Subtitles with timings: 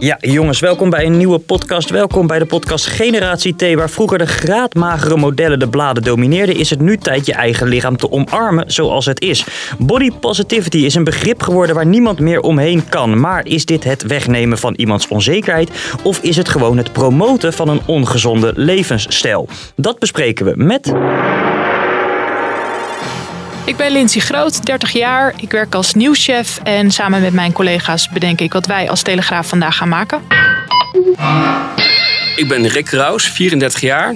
[0.00, 1.90] Ja, jongens, welkom bij een nieuwe podcast.
[1.90, 6.70] Welkom bij de podcast Generatie T, waar vroeger de graadmagere modellen de bladen domineerden, is
[6.70, 9.46] het nu tijd je eigen lichaam te omarmen zoals het is.
[9.78, 13.20] Body positivity is een begrip geworden waar niemand meer omheen kan.
[13.20, 15.70] Maar is dit het wegnemen van iemands onzekerheid
[16.02, 19.48] of is het gewoon het promoten van een ongezonde levensstijl?
[19.76, 20.92] Dat bespreken we met
[23.68, 25.34] Ik ben Lindsay Groot, 30 jaar.
[25.40, 29.48] Ik werk als nieuwschef en samen met mijn collega's bedenk ik wat wij als Telegraaf
[29.48, 30.22] vandaag gaan maken.
[32.36, 34.14] Ik ben Rick Raus, 34 jaar.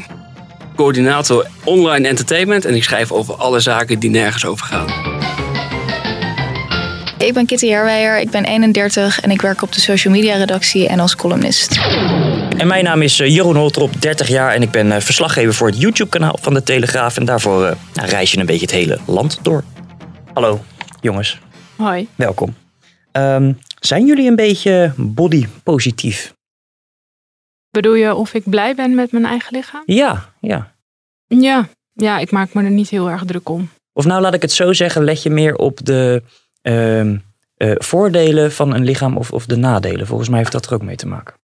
[0.76, 4.86] Coördinator online entertainment en ik schrijf over alle zaken die nergens over gaan.
[7.18, 10.88] Ik ben Kitty Herwijer, ik ben 31 en ik werk op de social media redactie
[10.88, 11.80] en als columnist.
[12.56, 15.66] En mijn naam is eh, Jeroen Holtrop, 30 jaar en ik ben eh, verslaggever voor
[15.66, 17.16] het YouTube-kanaal van de Telegraaf.
[17.16, 19.64] En daarvoor eh, nou, reis je een beetje het hele land door.
[20.32, 20.60] Hallo,
[21.00, 21.38] jongens,
[21.76, 22.08] Hoi.
[22.14, 22.54] welkom.
[23.12, 26.34] Ehm, zijn jullie een beetje body positief?
[27.70, 29.82] Bedoel je of ik blij ben met mijn eigen lichaam?
[29.86, 30.74] Ja, ja.
[31.26, 31.68] Ja.
[31.92, 33.70] Ja, ik maak me er niet heel erg druk om.
[33.92, 36.22] Of nou, laat ik het zo zeggen, let je meer op de
[36.62, 37.16] ehm,
[37.56, 40.06] eh, voordelen van een lichaam of, of de nadelen?
[40.06, 41.34] Volgens mij heeft dat er ook mee te maken.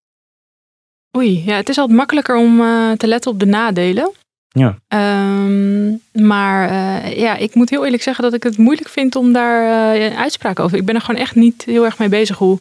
[1.19, 4.13] Oei, ja, het is altijd makkelijker om eh, te letten op de nadelen.
[4.49, 4.79] Ja.
[4.89, 9.33] Ehm, maar eh, ja, ik moet heel eerlijk zeggen dat ik het moeilijk vind om
[9.33, 10.79] daar eh, een uitspraak over.
[10.79, 12.59] Ik ben er gewoon echt niet heel erg mee bezig hoe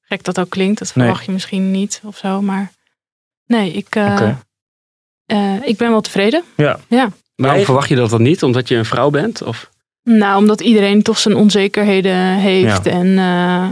[0.00, 0.78] gek dat ook klinkt.
[0.78, 1.04] Dat Nee.
[1.04, 2.42] verwacht je misschien niet of zo.
[2.42, 2.72] Maar
[3.46, 4.38] nee, ik, eh, Oké.
[5.26, 6.42] eh, ik ben wel tevreden.
[6.56, 6.80] Ja.
[6.88, 7.08] Ja.
[7.34, 8.42] Waarom verwacht je dat dan niet?
[8.42, 9.42] Omdat je een vrouw bent?
[9.42, 9.70] Of?
[10.02, 12.84] Nou, omdat iedereen toch zijn onzekerheden heeft.
[12.84, 12.90] Ja.
[12.90, 13.68] En eh,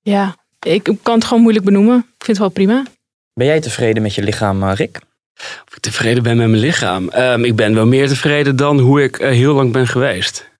[0.00, 1.96] ja, ik kan het gewoon moeilijk benoemen.
[1.98, 2.82] Ik vind het wel prima.
[3.34, 5.00] Ben jij tevreden met je lichaam, eh, Rick?
[5.38, 7.08] Of ik tevreden ben met mijn lichaam?
[7.08, 10.50] Ehm, ik ben wel meer tevreden dan hoe ik eh, heel lang ben geweest.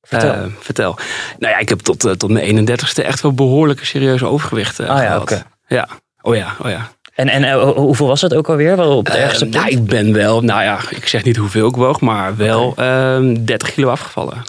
[0.00, 0.32] Vertel.
[0.32, 0.96] Eh, vertel.
[1.38, 4.96] Nou ja, ik heb tot, tot mijn 31ste echt wel behoorlijke serieuze overgewicht eh, ah
[4.96, 5.22] ja, gehad.
[5.22, 5.42] oké.
[5.66, 5.88] Ja,
[6.22, 6.92] oh ja, oh ja.
[7.14, 8.76] En, en ho- hoeveel was dat ook alweer?
[8.76, 9.78] Wel op het Eh, ergste nou, punt?
[9.80, 13.72] ik ben wel, nou ja, ik zeg niet hoeveel ik woog, maar wel ehm 30
[13.72, 14.42] kilo afgevallen.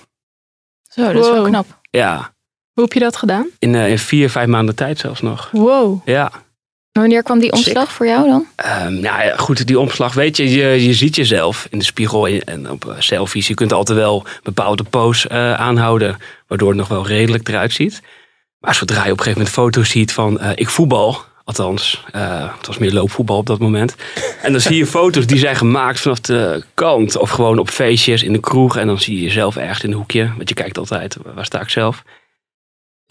[0.89, 1.45] Zo, dat is wel Wow.
[1.47, 1.65] knap.
[1.89, 2.33] Ja,
[2.73, 3.47] Hoe heb je dat gedaan?
[3.59, 5.49] in, eh, in vier, vijf maanden tijd zelfs nog.
[5.51, 6.01] Wow.
[6.07, 6.31] Ja.
[6.91, 8.45] Wanneer kwam die omslag voor jou dan?
[8.55, 12.27] Ehm, nou ja, goed, die omslag, weet je, je, je ziet jezelf in de spiegel
[12.27, 13.47] en, op eh, selfies.
[13.47, 17.73] Je kunt altijd wel een bepaalde pose eh, aanhouden, waardoor het nog wel redelijk eruit
[17.73, 18.01] ziet.
[18.59, 22.03] Maar zodra je op een gegeven moment foto's ziet van eh, ik voetbal, althans,
[22.57, 23.95] het was meer loopvoetbal op dat moment.
[24.41, 28.23] En dan zie je foto's die zijn gemaakt vanaf de kant of gewoon op feestjes
[28.23, 28.77] in de kroeg.
[28.77, 31.61] En dan zie je jezelf ergens in een hoekje, want je kijkt altijd, waar sta
[31.61, 32.03] ik zelf?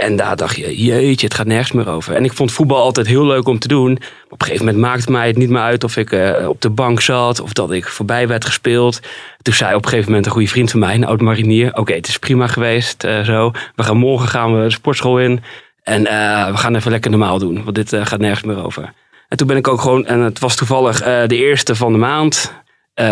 [0.00, 2.14] En daar dacht je, jeetje, het gaat nergens meer over.
[2.14, 3.92] En ik vond voetbal altijd heel leuk om te doen.
[4.28, 6.70] Op een gegeven moment maakte mij het niet meer uit of ik eh, op de
[6.70, 9.00] bank zat of dat ik voorbij werd gespeeld.
[9.42, 11.92] Toen zei op een gegeven moment een goede vriend van mij, een oud marinier: Oké,
[11.94, 13.04] het is prima geweest.
[13.04, 13.50] eh, zo.
[13.74, 15.42] We gaan morgen gaan we de sportschool in.
[15.82, 18.92] En eh, we gaan even lekker normaal doen, want dit gaat nergens meer over.
[19.28, 22.52] En toen ben ik ook gewoon, en het was toevallig de eerste van de maand,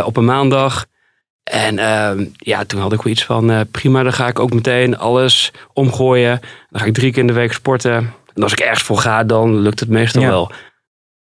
[0.04, 0.86] op een maandag.
[1.50, 4.52] En ehm, ja, toen had ik wel iets van, eh, prima, dan ga ik ook
[4.52, 6.40] meteen alles omgooien.
[6.70, 8.14] Dan ga ik drie keer in de week sporten.
[8.34, 10.28] En als ik ergens voor ga, dan lukt het meestal Ja.
[10.28, 10.52] wel.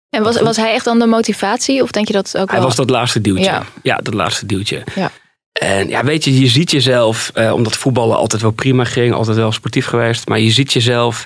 [0.09, 1.81] En was, was hij echt dan de motivatie?
[1.83, 2.67] Of denk je dat het ook Hij wel...
[2.67, 3.43] was dat laatste duwtje.
[3.43, 3.95] Ja, Ja.
[3.97, 4.83] dat laatste duwtje.
[4.95, 5.11] Ja.
[5.51, 9.37] En ja, weet je, je ziet jezelf, eh, omdat voetballen altijd wel prima ging, altijd
[9.37, 10.27] wel sportief geweest.
[10.27, 11.25] Maar je ziet jezelf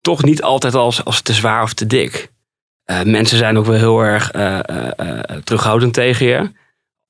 [0.00, 2.30] toch niet altijd als, als te zwaar of te dik.
[2.84, 6.50] Eh, mensen zijn ook wel heel erg eh, eh, eh, terughoudend tegen je.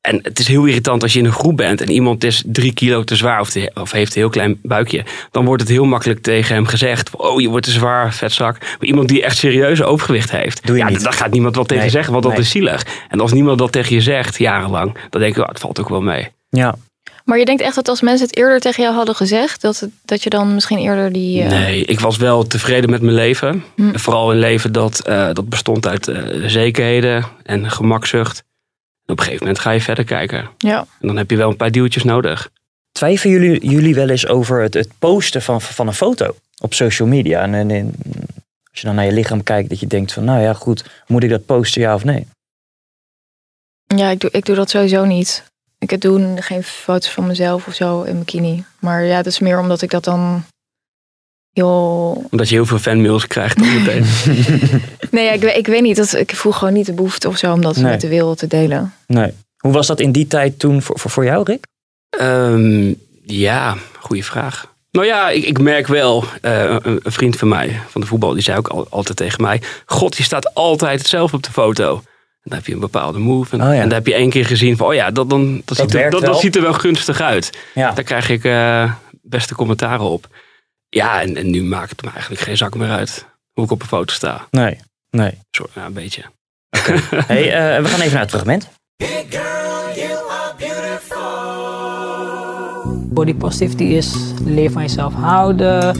[0.09, 2.73] En het is heel irritant als je in een groep bent en iemand is drie
[2.73, 5.05] kilo te zwaar of, te- of heeft een heel klein buikje.
[5.31, 8.59] Dan wordt het heel makkelijk tegen hem gezegd: Oh, je wordt te zwaar, vetzak.
[8.61, 11.03] Maar iemand die echt serieus overgewicht heeft, Doe je ja, niet.
[11.05, 12.43] daar gaat niemand wat tegen Nee, zeggen, want dat nee.
[12.43, 12.87] is zielig.
[13.09, 15.89] En als niemand dat tegen je zegt, jarenlang, dan denk je: oh, Het valt ook
[15.89, 16.29] wel mee.
[16.49, 16.75] Ja.
[17.25, 19.61] Maar je denkt echt dat als mensen het eerder tegen jou hadden gezegd...
[19.61, 21.43] dat, het, dat je dan misschien eerder die...
[21.43, 23.65] eh, Nee, ik was wel tevreden met mijn leven.
[23.77, 23.89] Hm.
[23.93, 28.43] En Vooral een leven dat, eh, dat bestond uit eh, zekerheden en gemakzucht.
[29.09, 30.51] En op een gegeven moment ga je verder kijken.
[30.59, 30.79] Ja.
[31.01, 32.51] En dan heb je wel een paar duwtjes nodig.
[32.93, 37.09] Twijfelen jullie, jullie wel eens over het, het posten van, van een foto op social
[37.09, 37.43] media?
[37.43, 37.95] En, en, en
[38.71, 41.22] als je dan naar je lichaam kijkt, dat je denkt van, nou ja, goed, moet
[41.22, 42.27] ik dat posten, ja of nee?
[43.97, 45.45] Ja, ik doe, ik doe dat sowieso niet.
[45.78, 48.65] Ik doe geen foto's van mezelf of zo in bikini.
[48.78, 50.45] Maar ja, het is meer omdat ik dat dan
[51.53, 52.27] heel...
[52.30, 54.04] Omdat je heel veel fanmails krijgt dan meteen.
[55.10, 55.97] Nee, ja, ik, ik weet niet.
[55.97, 57.84] Dat, ik voel gewoon niet de behoefte of zo om dat Nee.
[57.84, 58.95] met de wereld te delen.
[59.06, 59.33] Nee.
[59.56, 61.66] Hoe was dat in die tijd toen voor, voor, voor jou, Rick?
[62.10, 62.92] Ehm,
[63.24, 64.74] ja, goede vraag.
[64.91, 68.33] Nou ja, ik, ik merk wel, eh, een, een vriend van mij van de voetbal,
[68.33, 71.94] die zei ook al- altijd tegen mij: God, je staat altijd hetzelfde op de foto.
[71.94, 72.03] En
[72.42, 73.56] dan heb je een bepaalde move.
[73.56, 73.80] En, Oh ja.
[73.80, 76.10] en dan heb je één keer gezien van, oh ja, dat, dan, dat, ziet, er,
[76.10, 77.51] dat, ziet er wel gunstig uit.
[77.74, 77.91] Ja.
[77.91, 78.92] Daar krijg ik eh,
[79.22, 80.27] beste commentaren op.
[80.91, 83.27] Ja, en, en nu maakt het me eigenlijk geen zak meer uit.
[83.53, 84.47] hoe ik op een foto sta.
[84.51, 84.79] Nee,
[85.11, 85.39] nee.
[85.51, 86.23] Zo, ja, een beetje.
[87.27, 88.69] Hey, eh, we gaan even naar het fragment.
[93.11, 94.15] Body positivity is
[94.45, 95.97] leer van jezelf houden.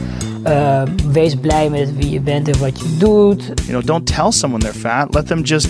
[0.47, 3.45] Uh, wees blij met wie je bent en wat je doet.
[3.45, 5.13] You know, don't tell someone they're fat.
[5.13, 5.67] Let them just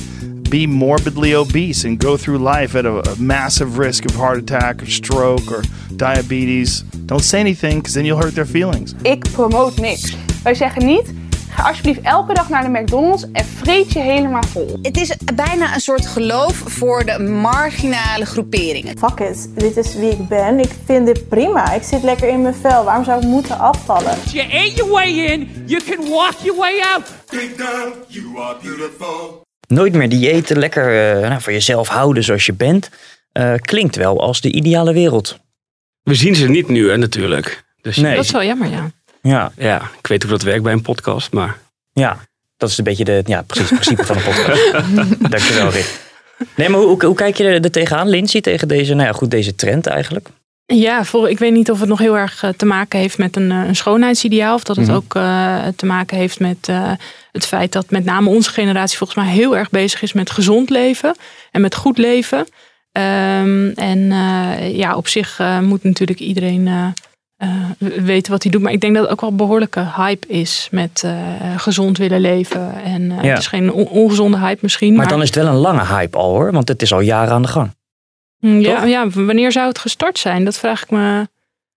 [0.50, 4.82] be morbidly obese and go through life at a, a massive risk of heart attack
[4.82, 5.62] or stroke or
[5.96, 6.84] diabetes.
[7.06, 8.94] Don't say anything because then you'll hurt their feelings.
[9.02, 10.16] Ik promote niks.
[10.44, 11.14] Wij zeggen niet,
[11.50, 14.80] ga alsjeblieft elke dag naar de McDonald's en vreet je helemaal vol.
[14.82, 18.98] Het is bijna een soort geloof voor de marginale groeperingen.
[18.98, 20.60] Fuck it, dit is wie ik ben.
[20.60, 21.74] Ik vind dit prima.
[21.74, 22.84] Ik zit lekker in mijn vel.
[22.84, 24.18] Waarom zou ik moeten afvallen?
[24.32, 27.04] You eat your way in, you can walk your way out.
[29.70, 32.90] Nooit meer diëten, lekker eh, nou, voor jezelf houden zoals je bent.
[33.32, 35.40] Eh, klinkt wel als de ideale wereld.
[36.04, 37.64] We zien ze niet nu, hè, natuurlijk.
[37.82, 38.16] Dus Nee.
[38.16, 38.92] Dat is wel jammer, ja.
[39.22, 41.58] Ja, ja, ik weet hoe dat werkt bij een podcast, maar
[41.94, 42.18] ja.
[42.58, 44.72] dat is een beetje de, ja, precies het principe van een podcast.
[45.32, 46.00] Dankjewel, Rick.
[46.56, 49.14] Nee, maar hoe, hoe, hoe kijk je er, er tegenaan, Lindsay, tegen deze, nou ja,
[49.14, 50.30] goed, deze trend eigenlijk?
[50.76, 53.36] Ja, voor, ik weet niet of het nog heel erg eh, te maken heeft met
[53.36, 54.56] een, eh, een schoonheidsideaal.
[54.56, 54.96] Of dat het Mhm.
[54.96, 56.70] ook eh, te maken heeft met
[57.32, 60.70] het feit dat met name onze generatie volgens mij heel erg bezig is met gezond
[60.70, 61.16] leven
[61.52, 62.46] en met goed leven.
[62.92, 64.00] Ehm, en
[64.76, 66.70] ja, op zich moet natuurlijk iedereen
[67.80, 68.62] weten wat hij doet.
[68.62, 71.04] Maar ik denk dat het ook wel behoorlijke hype is met
[71.58, 72.74] gezond willen leven.
[72.84, 73.16] En Ja.
[73.30, 74.96] het is geen on- ongezonde hype misschien.
[74.96, 77.34] Maar dan is het wel een lange hype al hoor, want het is al jaren
[77.34, 77.78] aan de gang.
[78.40, 78.90] Mm, ja, toch?
[78.90, 80.46] ja, wanneer zou het gestart zijn?
[80.46, 81.28] Dat vraag ik me.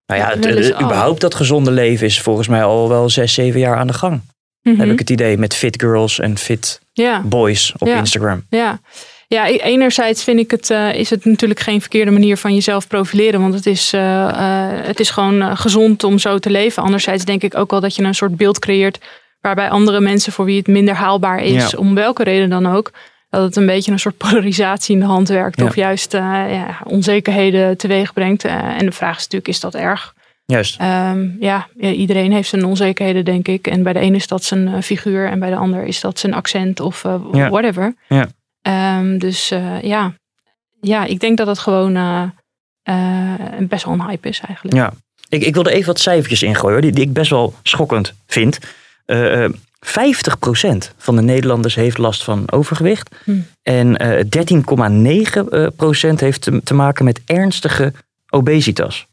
[0.07, 3.61] Nou ja, het, eh, überhaupt dat gezonde leven is volgens mij al wel zes, zeven
[3.61, 4.21] jaar aan de gang.
[4.63, 4.81] Mhm.
[4.81, 7.21] Heb ik het idee met fit girls en fit Ja.
[7.21, 7.97] boys op Ja.
[7.97, 8.45] Instagram.
[8.49, 8.81] Ja,
[9.29, 12.87] ja e- enerzijds vind ik het, eh, is het natuurlijk geen verkeerde manier van jezelf
[12.87, 13.41] profileren.
[13.41, 16.83] Want het is, eh, het is gewoon gezond om zo te leven.
[16.83, 18.99] Anderzijds denk ik ook wel dat je een soort beeld creëert.
[19.41, 21.79] Waarbij andere mensen voor wie het minder haalbaar is, Ja.
[21.79, 22.91] om welke reden dan ook.
[23.33, 25.61] Dat het een beetje een soort polarisatie in de hand werkt.
[25.61, 25.67] Ja.
[25.67, 26.21] Of juist eh,
[26.51, 28.45] ja, onzekerheden teweeg brengt.
[28.45, 30.15] Eh, en de vraag is natuurlijk, is dat erg?
[30.45, 30.81] Juist.
[30.81, 33.67] Ehm, ja, iedereen heeft zijn onzekerheden, denk ik.
[33.67, 36.19] En bij de ene is dat zijn eh, figuur en bij de ander is dat
[36.19, 37.03] zijn accent of
[37.33, 37.51] Ja.
[37.51, 37.95] whatever.
[38.09, 38.29] Ja.
[38.63, 39.49] Ehm, dus
[39.83, 40.13] ja.
[40.81, 41.93] ja, ik denk dat het gewoon
[43.59, 44.77] best wel een hype is eigenlijk.
[44.77, 44.93] Ja.
[45.29, 48.59] Ik, ik wil er even wat cijfertjes ingooien, die, die ik best wel schokkend vind.
[49.83, 53.15] Eh, eh, 50% van de Nederlanders heeft last van overgewicht.
[53.25, 53.41] Hm.
[53.63, 57.93] En eh 13,9% eh, procent heeft te, maken met ernstige
[58.31, 59.07] obesitas.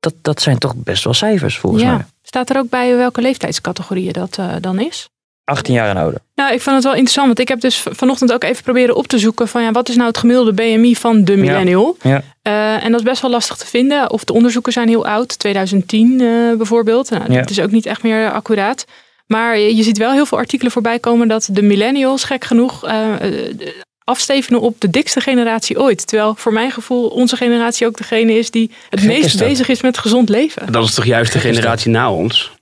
[0.00, 1.92] Dat, dat zijn toch best wel cijfers volgens mij.
[1.92, 2.06] Ja.
[2.22, 5.08] Staat er ook bij welke leeftijdscategorieën dat eh, dan is?
[5.44, 6.20] 18 jaar en ouder.
[6.34, 9.06] Nou, ik vond het wel interessant, want ik heb dus vanochtend ook even proberen op
[9.06, 11.96] te zoeken van ja, wat is nou het gemiddelde BMI van de millennial?
[12.02, 12.22] Ja.
[12.42, 14.10] Eh, en dat is best wel lastig te vinden.
[14.10, 16.26] Of de onderzoeken zijn heel oud, 2010 eh,
[16.56, 17.10] bijvoorbeeld.
[17.10, 17.40] Nou, Ja.
[17.40, 18.84] Dat is ook niet echt meer accuraat.
[19.26, 23.46] Maar je ziet wel heel veel artikelen voorbij komen dat de millennials, gek genoeg, eh,
[23.48, 23.54] eh,
[24.04, 26.06] afstevenen op de dikste generatie ooit.
[26.06, 29.80] Terwijl voor mijn gevoel onze generatie ook degene is die het Gek meest bezig is
[29.80, 30.72] met gezond leven.
[30.72, 32.52] dat is toch juist de generatie na ons.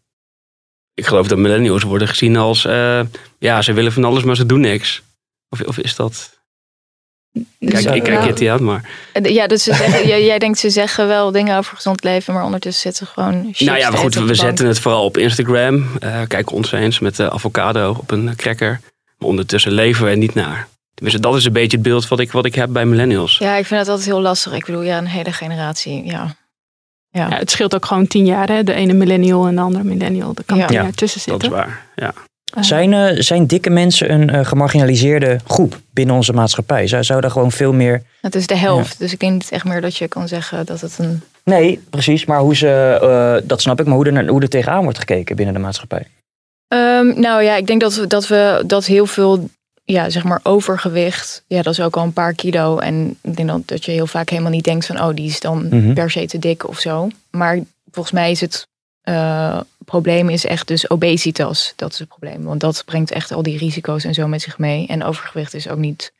[0.94, 3.00] Ik geloof dat millennials worden gezien als, eh,
[3.38, 5.02] ja, ze willen van alles, maar ze doen niks.
[5.48, 6.33] Of, of is dat...
[7.58, 8.90] Dus, Kijk, ik kijk het aan, maar...
[9.22, 12.44] Ja, dus ze zeggen, jij, jij denkt ze zeggen wel dingen over gezond leven, maar
[12.44, 13.54] ondertussen zitten ze gewoon.
[13.58, 15.86] Nou ja, maar goed, we zetten het vooral op Instagram.
[16.00, 18.80] Eh kijk ons eens met de avocado op een cracker.
[19.18, 20.68] Maar ondertussen leven we er niet naar.
[20.94, 23.38] Tenminste, dat is een beetje het beeld wat ik, wat ik heb bij millennials.
[23.38, 24.52] Ja, ik vind het altijd heel lastig.
[24.52, 26.04] Ik bedoel, ja, een hele generatie.
[26.04, 26.36] Ja.
[27.10, 27.28] Ja.
[27.30, 28.48] Ja, het scheelt ook gewoon tien jaar.
[28.48, 28.62] Hè?
[28.64, 30.32] De ene millennial en de andere millennial.
[30.34, 30.66] Er kan Ja.
[30.66, 31.58] tien Ja, jaar tussen Dat zitten.
[31.58, 32.12] is waar, ja.
[32.54, 36.86] Eh, Zijn, eh, zijn dikke mensen een eh, gemarginaliseerde groep binnen onze maatschappij?
[36.86, 38.02] Zou, zou daar gewoon veel meer...
[38.20, 38.98] Het is de helft.
[38.98, 41.22] Dus ik denk niet echt meer dat je kan zeggen dat het een.
[41.44, 42.24] Nee, precies.
[42.24, 45.36] Maar hoe ze, eh, dat snap ik, maar hoe er, hoe er tegenaan wordt gekeken
[45.36, 46.06] binnen de maatschappij.
[46.68, 49.48] Ehm, nou ja, ik denk dat we, dat we dat heel veel,
[49.84, 51.44] ja, zeg maar overgewicht.
[51.46, 52.78] Ja, dat is ook al een paar kilo.
[52.78, 55.40] En ik denk dat, dat je heel vaak helemaal niet denkt van, oh, die is
[55.40, 55.92] dan Mhm.
[55.92, 57.08] per se te dik of zo.
[57.30, 57.58] Maar
[57.90, 58.66] volgens mij is het
[59.84, 61.72] probleem is echt dus obesitas.
[61.76, 62.42] Dat is het probleem.
[62.42, 64.86] Want dat brengt echt al die risico's en zo met zich mee.
[64.86, 66.12] En overgewicht is ook niet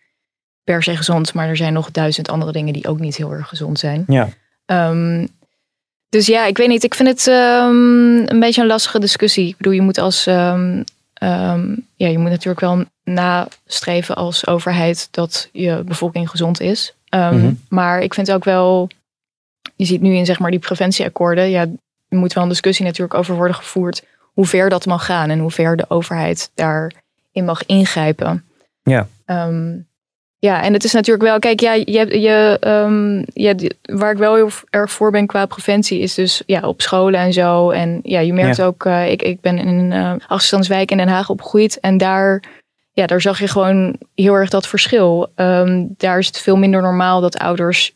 [0.64, 1.34] per se gezond.
[1.34, 4.04] Maar er zijn nog duizend andere dingen die ook niet heel erg gezond zijn.
[4.06, 4.28] Ja.
[4.66, 5.26] Ehm,
[6.08, 6.84] dus ja, ik weet niet.
[6.84, 9.48] Ik vind het ehm, een beetje een lastige discussie.
[9.48, 10.82] Ik bedoel, je moet als ehm,
[11.96, 16.94] ja, je moet natuurlijk wel nastreven als overheid dat je bevolking gezond is.
[17.10, 17.52] Mhm.
[17.68, 18.88] Maar ik vind ook wel,
[19.76, 21.66] je ziet nu in zeg maar die preventieakkoorden, ja,
[22.14, 25.38] er moet wel een discussie natuurlijk over worden gevoerd hoe ver dat mag gaan en
[25.38, 28.44] hoe ver de overheid daarin mag ingrijpen.
[28.82, 29.06] Ja.
[29.26, 29.72] Ehm,
[30.38, 33.22] Ja, en het is natuurlijk wel, kijk, ja, je, je, ehm,
[33.56, 37.20] die- waar ik wel heel erg voor ben qua preventie, is dus ja, op scholen
[37.20, 37.70] en zo.
[37.70, 38.64] En ja, je merkt Ja.
[38.64, 41.80] ook, eh, ik, ik ben in een uh, achterstandswijk in Den Haag opgegroeid.
[41.80, 42.42] En daar,
[42.92, 45.32] ja, daar zag je gewoon heel erg dat verschil.
[45.34, 47.94] Ehm, daar is het veel minder normaal dat ouders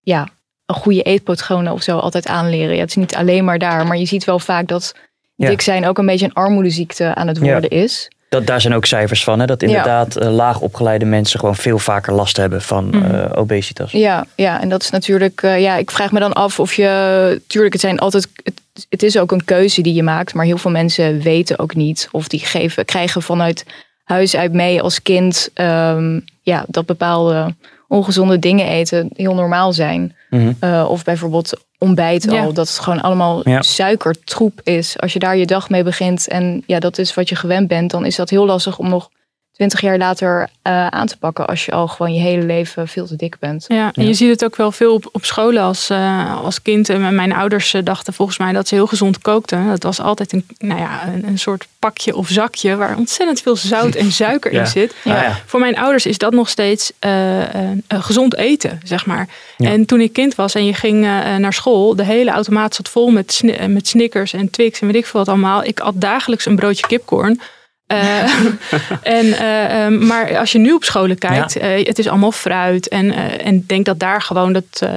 [0.00, 0.28] ja,
[0.68, 2.74] een goede eetpatronen of zo altijd aanleren.
[2.74, 4.94] Ja, het is niet alleen maar daar, maar je ziet wel vaak dat
[5.34, 5.48] Ja.
[5.48, 7.42] dik zijn ook een beetje een armoedeziekte aan het Ja.
[7.52, 8.08] worden is.
[8.28, 9.46] Dat, daar zijn ook cijfers van, hè?
[9.46, 13.14] dat inderdaad eh, laag opgeleide mensen gewoon veel vaker last hebben van Mhm.
[13.14, 13.92] eh, obesitas.
[13.92, 17.40] Ja, ja, en dat is natuurlijk, eh, ja, ik vraag me dan af of je,
[17.46, 20.58] tuurlijk, het zijn altijd, het, het is ook een keuze die je maakt, maar heel
[20.58, 23.64] veel mensen weten ook niet of die geven, krijgen vanuit
[24.04, 27.54] huis uit mee als kind, ehm, ja, dat bepaalde
[27.88, 30.16] ongezonde dingen eten heel normaal zijn.
[30.30, 30.52] Mhm.
[30.60, 32.42] Eh, of bijvoorbeeld ontbijt Ja.
[32.42, 33.62] al, dat het gewoon allemaal Ja.
[33.62, 34.98] suikertroep is.
[34.98, 37.90] Als je daar je dag mee begint en ja, dat is wat je gewend bent,
[37.90, 39.10] dan is dat heel lastig om nog
[39.58, 43.06] twintig jaar later eh, aan te pakken als je al gewoon je hele leven veel
[43.06, 43.64] te dik bent.
[43.68, 44.08] Ja, en Ja.
[44.08, 46.88] je ziet het ook wel veel op, op scholen als, eh, als kind.
[46.88, 49.66] En mijn ouders eh, dachten volgens mij dat ze heel gezond kookten.
[49.68, 53.56] Dat was altijd een, nou ja, een, een soort pakje of zakje waar ontzettend veel
[53.56, 54.60] zout en suiker Ja.
[54.60, 54.94] in zit.
[55.04, 55.36] Ah, ja.
[55.46, 59.28] Voor mijn ouders is dat nog steeds eh, een- een gezond eten, zeg maar.
[59.56, 59.70] Ja.
[59.70, 62.88] En toen ik kind was en je ging eh, naar school, de hele automaat zat
[62.88, 65.64] vol met, sni- met Snickers en Twix en weet ik veel wat allemaal.
[65.64, 67.40] Ik at dagelijks een broodje kipcorn.
[67.88, 68.22] Eh,
[69.02, 72.88] en, eh, eh, maar als je nu op scholen kijkt, eh, het is allemaal fruit.
[72.88, 74.88] En, en denk dat daar gewoon dat.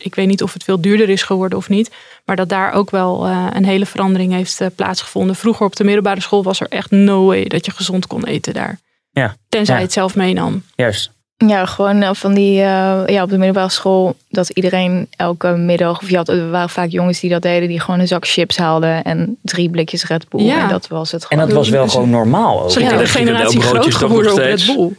[0.00, 1.90] ik weet niet of het veel duurder is geworden of niet.
[2.24, 5.36] Maar dat daar ook wel een hele verandering heeft plaatsgevonden.
[5.36, 8.54] Vroeger op de middelbare school was er echt no way dat je gezond kon eten
[8.54, 8.78] daar.
[9.10, 9.36] Ja.
[9.48, 9.80] Tenzij Ja.
[9.80, 10.62] je het zelf meenam.
[10.74, 11.10] Juist.
[11.46, 16.02] Ja, gewoon eh, van die, eh, ja, op de middelbare school, dat iedereen elke middag,
[16.02, 18.56] of je had, er waren vaak jongens die dat deden, die gewoon een zak chips
[18.56, 20.44] haalden en drie blikjes Red Bull.
[20.44, 20.62] Ja.
[20.62, 21.46] En dat was het En gewoon.
[21.46, 22.70] dat was wel gewoon normaal ook.
[22.70, 22.96] Ze Ja.
[22.96, 24.66] de generatie groot toch geworden op Red?
[24.76, 24.90] Bull.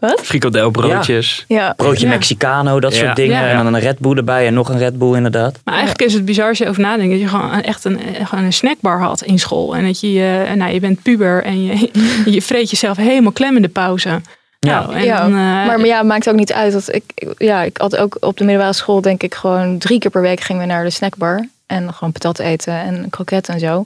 [0.22, 1.44] Frikandelbroodjes.
[1.48, 2.12] Ja, Broodje Ja.
[2.12, 3.04] Mexicano, dat Ja.
[3.04, 3.40] soort dingen.
[3.40, 3.48] Ja.
[3.48, 5.60] En dan een Red Bull erbij en nog een Red Bull inderdaad.
[5.64, 7.98] Maar eigenlijk is het bizar als je over nadenkt dat je gewoon een- echt een,
[8.24, 9.76] gewoon een snackbar had in school.
[9.76, 11.90] En dat je, eh, nou, je bent puber en je,
[12.34, 14.20] je vreet jezelf helemaal klem in de pauze.
[14.64, 14.90] Ja.
[14.90, 15.22] En ja.
[15.24, 16.72] eh, maar, maar ja, het maakt ook niet uit.
[16.72, 17.04] Dat ik,
[17.38, 20.40] ja, ik had ook op de middelbare school, denk ik, gewoon drie keer per week
[20.40, 21.48] gingen we naar de snackbar.
[21.66, 23.82] En gewoon patat eten en kroket en zo.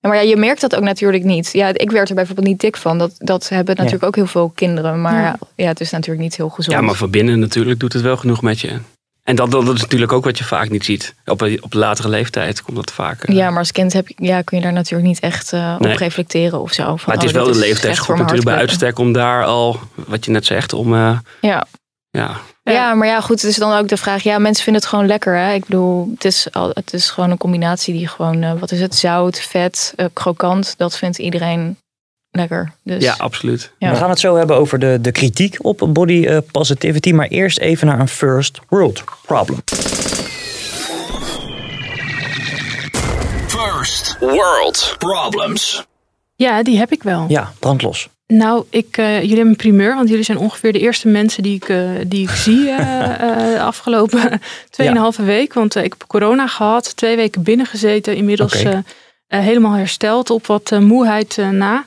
[0.00, 1.52] Ja, maar ja, je merkt dat ook natuurlijk niet.
[1.52, 2.98] Ja, ik werd er bijvoorbeeld niet dik van.
[2.98, 5.00] Dat, dat hebben natuurlijk ook heel veel kinderen.
[5.00, 5.38] Maar Ja.
[5.56, 5.66] ja.
[5.66, 6.76] het is natuurlijk niet heel gezond.
[6.76, 8.78] Ja, maar van binnen natuurlijk doet het wel genoeg met je.
[9.24, 11.14] En dat, dat, is natuurlijk ook wat je vaak niet ziet.
[11.24, 13.22] Op, op latere leeftijd komt dat vaak.
[13.22, 15.78] eh, Ja, maar als kind heb je, ja, kun je daar natuurlijk niet echt eh,
[15.78, 15.92] Nee.
[15.92, 16.84] op reflecteren of zo.
[16.84, 20.24] Van, maar het is oh, wel de leeftijdsgroep natuurlijk bij uitstek om daar al, wat
[20.24, 21.66] je net zegt, om eh, Ja.
[22.10, 22.94] ja, Ja.
[22.94, 24.22] maar ja, goed, het is dan ook de vraag.
[24.22, 25.36] Ja, mensen vinden het gewoon lekker.
[25.36, 25.52] Hè?
[25.52, 28.94] Ik bedoel, het is, al, het is gewoon een combinatie die gewoon, wat is het,
[28.94, 30.74] zout, vet, eh, krokant.
[30.76, 31.76] Dat vindt iedereen
[32.30, 32.72] lekker.
[32.82, 33.72] Dus ja, absoluut.
[33.78, 33.90] Ja.
[33.90, 37.12] We gaan het zo hebben over de, de kritiek op body eh, positivity.
[37.12, 39.58] Maar eerst even naar een first world problem.
[43.46, 45.86] First world problems.
[46.36, 47.24] ja, die heb ik wel.
[47.28, 48.08] Ja, brandlos.
[48.26, 51.54] Nou, ik, eh, jullie hebben een primeur, want jullie zijn ongeveer de eerste mensen die
[51.54, 55.54] ik, eh, die ik zie eh, eh, de afgelopen 2,5 week.
[55.54, 58.64] Want ik heb corona gehad, twee weken binnengezeten, inmiddels
[59.28, 61.84] helemaal hersteld op wat eh, moeheid eh, na.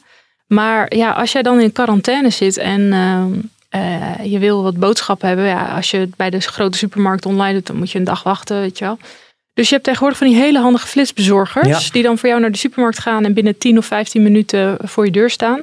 [0.54, 3.32] Maar ja, als jij dan in quarantaine zit en ehm,
[3.70, 7.54] eh, je wil wat boodschappen hebben, ja, als je het bij de grote supermarkt online
[7.54, 8.98] doet, dan moet je een dag wachten, weet je wel.
[9.54, 11.92] Dus je hebt tegenwoordig van die hele handige flitsbezorgers, Ja.
[11.92, 15.06] die dan voor jou naar de supermarkt gaan en binnen 10 of 15 minuten voor
[15.06, 15.62] je deur staan.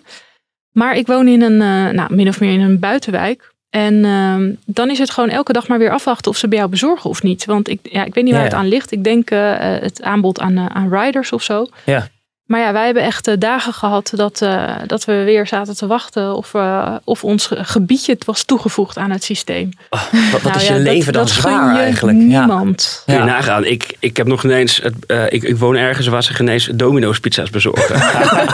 [0.72, 3.52] Maar ik woon in een, eh, nou, min of meer in een buitenwijk.
[3.70, 6.70] En ehm, dan is het gewoon elke dag maar weer afwachten of ze bij jou
[6.70, 7.44] bezorgen of niet.
[7.44, 8.92] Want ik, ja, ik weet niet waar Ja, het aan ligt.
[8.92, 11.66] Ik denk eh, het aanbod aan, aan riders of zo.
[11.84, 12.08] Ja.
[12.50, 15.86] Maar ja, wij hebben echt eh, dagen gehad dat, eh, dat we weer zaten te
[15.86, 19.68] wachten of, eh, of ons ge- gebiedje was toegevoegd aan het systeem.
[19.90, 20.00] Wat,
[20.32, 22.18] wat Nou is ja, je dat- leven dan dat zwaar je eigenlijk?
[22.18, 22.24] Ja.
[22.24, 23.02] Niemand.
[23.06, 23.26] Kun je Ja.
[23.26, 23.64] nagaan.
[23.64, 27.20] Ik, ik heb nog ineens, het, eh, ik, ik woon ergens waar ze ineens Domino's
[27.20, 27.94] pizza's bezorgen.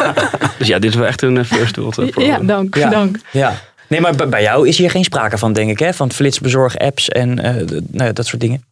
[0.59, 2.26] dus ja, dit is wel echt een first world problem.
[2.26, 2.88] Ja, dank, Ja.
[2.91, 3.19] dank.
[3.31, 3.55] Ja.
[3.88, 5.95] Nee, maar bij- jou is hier geen sprake van, denk ik, hè?
[5.95, 8.65] Van flitsbezorg-apps en eh, d- nou, ja, dat soort dingen.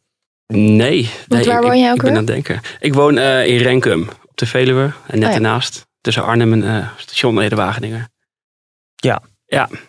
[0.47, 1.11] Nee.
[1.29, 2.61] nee waar ik, woon jij ook ik ben aan het denken.
[2.81, 4.93] Ik woon eh, in Renkum, op de Veluwe.
[5.07, 5.35] En net Oh ja.
[5.35, 8.13] ernaast, tussen Arnhem en eh, station Ede-Wageningen.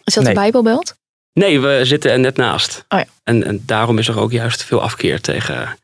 [0.04, 0.34] Is dat Nee.
[0.34, 0.96] de Bijbelbelt?
[1.34, 2.86] Nee, we zitten er net naast.
[2.90, 3.06] Oh ja.
[3.24, 5.78] en, en daarom is er ook juist veel afkeer tegen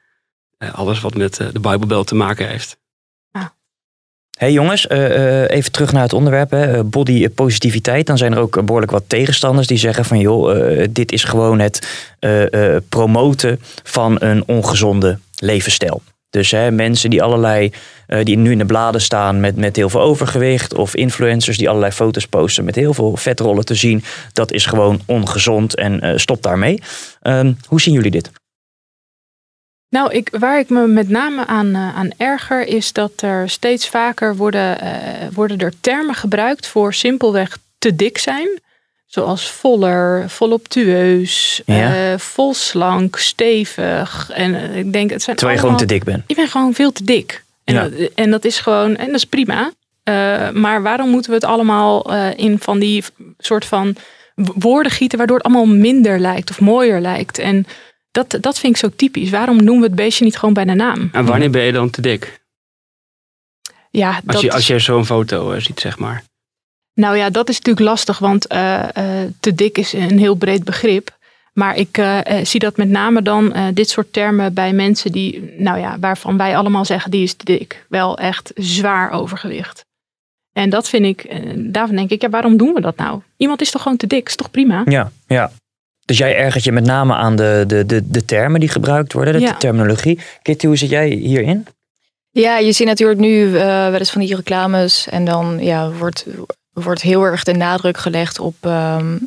[0.58, 2.80] eh, alles wat met eh, de Bijbelbelt te maken heeft.
[4.38, 6.52] hey jongens, eh, eh, even terug naar het onderwerp.
[6.52, 6.84] Hè.
[6.84, 8.06] Body positiviteit.
[8.08, 10.20] Dan zijn er ook behoorlijk wat tegenstanders die zeggen van...
[10.20, 16.02] joh, eh, dit is gewoon het eh, eh, promoten van een ongezonde levensstijl.
[16.30, 17.72] Dus hè, mensen die allerlei
[18.24, 20.74] die nu in de bladen staan met, met heel veel overgewicht.
[20.74, 24.04] Of influencers die allerlei foto's posten met heel veel vetrollen te zien.
[24.34, 26.82] Dat is gewoon ongezond en eh, stop daarmee.
[27.22, 28.32] Ehm, hoe zien jullie dit?
[29.90, 33.88] Nou, ik, waar ik me met name aan, eh, aan erger is dat er steeds
[33.90, 38.60] vaker worden, eh, worden er termen gebruikt voor simpelweg te dik zijn.
[39.06, 42.12] Zoals voller, voluptueus, Ja.
[42.12, 44.30] eh, vol slank, stevig.
[44.34, 46.24] En eh, ik denk, het zijn Terwijl je gewoon te dik bent.
[46.28, 47.44] Je bent gewoon veel te dik.
[47.64, 47.90] En, Ja.
[47.90, 49.72] dat, en dat is gewoon, en dat is prima.
[50.04, 53.04] Eh, maar waarom moeten we het allemaal eh, in van die
[53.38, 53.96] soort van
[54.36, 57.38] woorden gieten, waardoor het allemaal minder lijkt of mooier lijkt?
[57.38, 57.66] En
[58.12, 59.30] dat, dat vind ik zo typisch.
[59.30, 61.10] Waarom noemen we het beestje niet gewoon bij de naam?
[61.12, 62.40] En wanneer ben je dan te dik?
[63.90, 66.24] Ja, Als dat je, als je zo'n foto eh, ziet, zeg maar.
[66.94, 68.50] Nou ja, dat is natuurlijk lastig, want
[69.40, 71.18] te dik is een heel breed begrip.
[71.54, 75.12] Maar ik eh, eh, zie dat met name dan eh, dit soort termen bij mensen
[75.12, 77.86] die, nou ja, waarvan wij allemaal zeggen die is te dik.
[77.90, 79.86] Wel echt zwaar overgewicht.
[80.54, 81.42] En dat vind ik,
[81.74, 83.22] daarvan denk ik, ja, waarom doen we dat nou?
[83.38, 84.82] Iemand is toch gewoon te dik, is toch prima?
[84.86, 85.52] Ja, ja.
[86.06, 89.34] Dus jij ergert je met name aan de, de, de, de termen die gebruikt worden,
[89.34, 89.54] de Ja.
[89.58, 90.20] terminologie.
[90.42, 91.68] Kitty, hoe zit jij hierin?
[92.32, 95.08] Ja, je ziet natuurlijk nu eh, wel eens van die reclames.
[95.08, 96.26] En dan ja, wordt,
[96.74, 98.56] wordt heel erg de nadruk gelegd op.
[98.62, 99.18] ehm,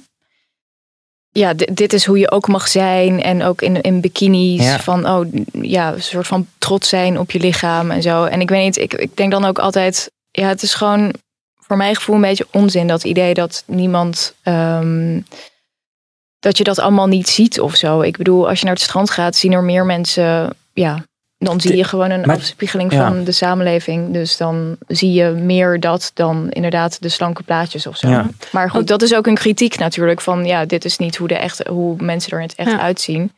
[1.34, 3.22] ja, di- dit is hoe je ook mag zijn.
[3.22, 4.64] En ook in, in bikinis.
[4.64, 4.78] Ja.
[4.80, 8.24] Van, oh ja, een soort van trots zijn op je lichaam en zo.
[8.24, 10.10] En ik weet niet, ik, ik denk dan ook altijd.
[10.30, 11.14] Ja, het is gewoon
[11.60, 12.86] voor mijn gevoel een beetje onzin.
[12.86, 14.34] Dat idee dat niemand.
[14.42, 15.20] ehm,
[16.38, 18.00] dat je dat allemaal niet ziet of zo.
[18.00, 20.56] Ik bedoel, als je naar het strand gaat, zien er meer mensen.
[20.72, 21.04] Ja,
[21.44, 23.06] dan zie je gewoon een Maar- afspiegeling ja.
[23.08, 24.12] van de samenleving.
[24.12, 28.08] Dus dan zie je meer dat dan inderdaad de slanke plaatjes of zo.
[28.08, 28.26] Ja.
[28.52, 30.20] Maar goed, dat is ook een kritiek natuurlijk.
[30.20, 32.80] Van ja, dit is niet hoe, de echte, hoe mensen er in het echt Ja.
[32.80, 33.32] uitzien.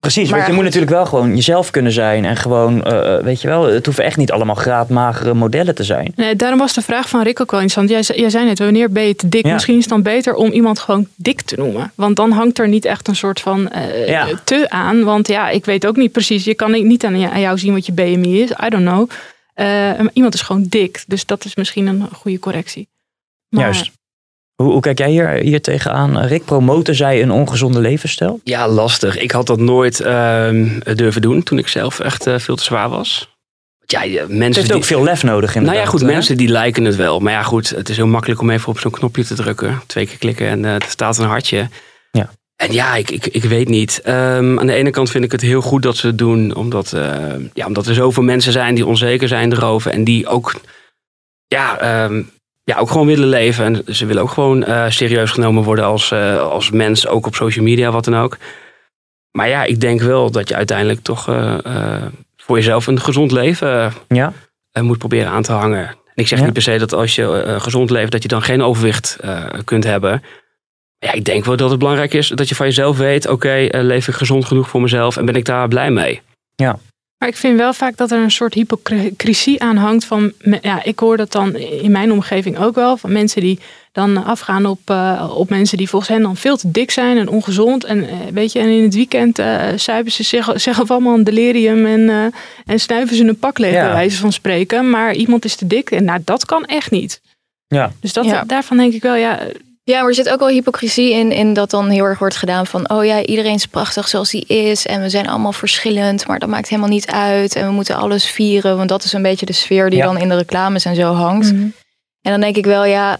[0.00, 2.24] Precies, Maar want je moet natuurlijk wel gewoon jezelf kunnen zijn.
[2.24, 6.12] En gewoon, eh, weet je wel, het hoeven echt niet allemaal graadmagere modellen te zijn.
[6.16, 7.90] Nee, daarom was de vraag van Rick ook wel interessant.
[7.90, 9.46] Jij, zei- jij zei net, wanneer ben je te dik?
[9.46, 9.52] Ja.
[9.52, 11.92] Misschien is het dan beter om iemand gewoon dik te noemen.
[11.94, 14.26] Want dan hangt er niet echt een soort van eh, Ja.
[14.44, 15.04] te aan.
[15.04, 16.44] Want ja, ik weet ook niet precies.
[16.44, 18.50] Je kan niet aan jou- zien wat je BMI is.
[18.50, 19.10] I don't know.
[19.54, 21.04] Eh, iemand is gewoon dik.
[21.06, 22.88] Dus dat is misschien een goede correctie.
[23.48, 23.90] Maar- Juist.
[24.62, 26.18] Hoe, hoe kijk jij hier, hier tegenaan?
[26.18, 28.40] Rick, promoten zij een ongezonde levensstijl?
[28.44, 29.18] Ja, lastig.
[29.18, 32.88] Ik had dat nooit ehm, durven doen toen ik zelf echt eh, veel te zwaar
[32.88, 33.36] was.
[33.86, 35.74] Ja, mensen Het heeft die- ook veel lef nodig inderdaad.
[35.74, 36.06] Nou ja, goed, hè?
[36.06, 37.20] mensen die lijken het wel.
[37.20, 39.80] Maar ja, goed, het is heel makkelijk om even op zo'n knopje te drukken.
[39.86, 41.68] Twee keer klikken en eh, er staat een hartje.
[42.12, 42.30] Ja.
[42.56, 44.00] En ja, ik, ik, ik weet niet.
[44.04, 46.54] Ehm, aan de ene kant vind ik het heel goed dat ze het doen.
[46.54, 47.12] Omdat, eh,
[47.52, 49.90] ja, omdat er zoveel mensen zijn die onzeker zijn erover.
[49.92, 50.54] En die ook,
[51.46, 52.22] ja, ehm,
[52.68, 53.64] ja, ook gewoon willen leven.
[53.64, 57.06] En ze willen ook gewoon eh, serieus genomen worden als, eh, als mens.
[57.06, 58.36] Ook op social media, wat dan ook.
[59.30, 62.02] Maar ja, ik denk wel dat je uiteindelijk toch eh,
[62.36, 64.32] voor jezelf een gezond leven Ja.
[64.80, 65.86] moet proberen aan te hangen.
[65.88, 66.44] En ik zeg Ja.
[66.44, 69.16] niet per se dat als je gezond leeft, dat je dan geen overwicht
[69.64, 70.22] kunt hebben.
[70.98, 74.08] Ja, ik denk wel dat het belangrijk is dat je van jezelf weet: oké, leef
[74.08, 76.20] ik gezond genoeg voor mezelf en ben ik daar blij mee?
[76.54, 76.78] Ja.
[77.18, 80.98] Maar ik vind wel vaak dat er een soort hypocrisie aan hangt van, ja, ik
[80.98, 83.58] hoor dat dan in mijn omgeving ook wel, van mensen die
[83.92, 87.28] dan afgaan op, eh, op mensen die volgens hen dan veel te dik zijn en
[87.28, 87.84] ongezond.
[87.84, 91.14] En eh, weet je, en in het weekend eh suipen ze zich, zeggen of allemaal
[91.14, 92.24] een delirium en, eh,
[92.66, 93.84] en snuiven ze een pak leeg, Ja.
[93.84, 94.90] bij wijze van spreken.
[94.90, 97.20] Maar iemand is te dik en nou, dat kan echt niet.
[97.66, 97.92] Ja.
[98.00, 98.44] Dus dat, Ja.
[98.46, 99.38] daarvan denk ik wel, ja,
[99.88, 102.66] Ja, maar er zit ook wel hypocrisie in, in dat dan heel erg wordt gedaan
[102.66, 106.38] van, oh ja, iedereen is prachtig zoals hij is en we zijn allemaal verschillend, maar
[106.38, 109.46] dat maakt helemaal niet uit en we moeten alles vieren, want dat is een beetje
[109.46, 110.04] de sfeer die Ja.
[110.04, 111.50] dan in de reclames en zo hangt.
[111.50, 113.18] En dan denk ik wel, ja,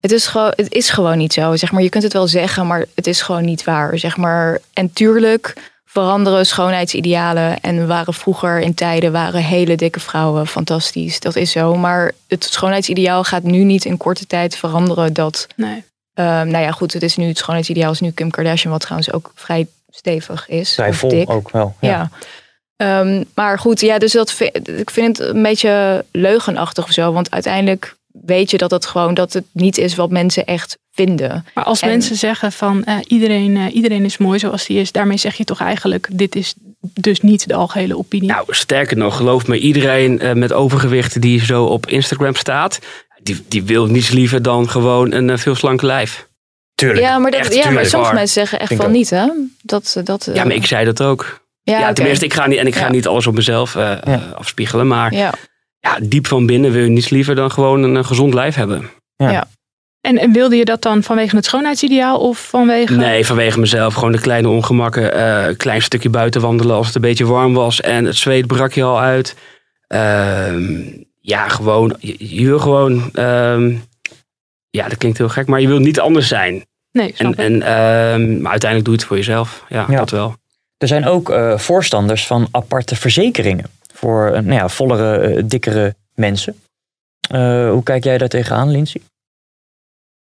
[0.00, 1.56] het is, gewoon, het is gewoon niet zo.
[1.56, 3.98] Zeg maar, je kunt het wel zeggen, maar het is gewoon niet waar.
[3.98, 4.58] Zeg maar.
[4.72, 5.54] En tuurlijk
[6.02, 7.60] veranderen schoonheidsidealen.
[7.60, 11.20] En we waren vroeger in tijden waren hele dikke vrouwen fantastisch.
[11.20, 11.74] Dat is zo.
[11.74, 15.12] Maar het schoonheidsideaal gaat nu niet in korte tijd veranderen.
[15.12, 15.84] Dat, nee.
[16.14, 19.12] Ehm, nou ja, goed, het is nu het schoonheidsideaal is nu Kim Kardashian, wat trouwens
[19.12, 20.74] ook vrij stevig is.
[20.74, 21.30] Vrij of vol dik.
[21.30, 21.74] ook wel.
[21.80, 21.88] Ja.
[21.88, 22.10] Ja.
[22.76, 27.12] Ehm, maar goed, ja, dus dat vind, ik vind het een beetje leugenachtig of zo.
[27.12, 31.44] Want uiteindelijk weet je dat het gewoon dat het niet is wat mensen echt vinden.
[31.54, 34.92] Maar als En- mensen zeggen van eh, iedereen, eh, iedereen is mooi zoals die is,
[34.92, 36.54] daarmee zeg je toch eigenlijk, dit is
[36.94, 38.28] dus niet de algehele opinie.
[38.28, 42.78] Nou, sterker nog, geloof me, iedereen eh, met overgewicht die zo op Instagram staat,
[43.22, 46.28] die, die wil niets liever dan gewoon een veel slanker lijf.
[46.74, 47.00] Tuurlijk.
[47.00, 47.88] ja, maar, dat, Echt, ja, maar tuurlijk.
[47.88, 48.20] sommige Waar.
[48.20, 48.92] mensen zeggen echt van ook.
[48.92, 49.26] niet, hè?
[49.62, 51.44] Dat, dat, Ja, maar ik zei dat ook.
[51.62, 52.90] Ja, tenminste, ik ga niet, en ik ga Ja.
[52.90, 55.12] niet alles op mezelf eh, eh, afspiegelen, maar
[55.86, 55.98] Ja.
[56.02, 58.90] diep van binnen wil je niets liever dan gewoon een eh, gezond lijf hebben.
[59.16, 59.46] Ja.
[60.00, 62.94] En, en wilde je dat dan vanwege het schoonheidsideaal of vanwege...
[62.96, 63.94] Nee, vanwege mezelf.
[63.94, 65.12] Gewoon de kleine ongemakken.
[65.12, 67.80] eh, Een klein stukje buiten wandelen als het een beetje warm was.
[67.80, 69.34] En het zweet brak je al uit.
[69.86, 70.82] ehm,
[71.20, 73.74] ja, gewoon, je, je wil gewoon, ehm,
[74.70, 76.64] ja, dat klinkt heel gek, maar je wil niet anders zijn.
[76.92, 77.62] Nee, snap En, ik.
[77.62, 79.64] en, ehm, maar uiteindelijk doe je het voor jezelf.
[79.68, 79.96] Ja, Ja.
[79.96, 80.34] dat wel.
[80.78, 83.64] Er zijn ook eh, voorstanders van aparte verzekeringen
[83.96, 86.60] voor nou ja, vollere, eh, dikkere mensen.
[87.30, 89.00] Eh, hoe kijk jij daar tegenaan, Lindsay?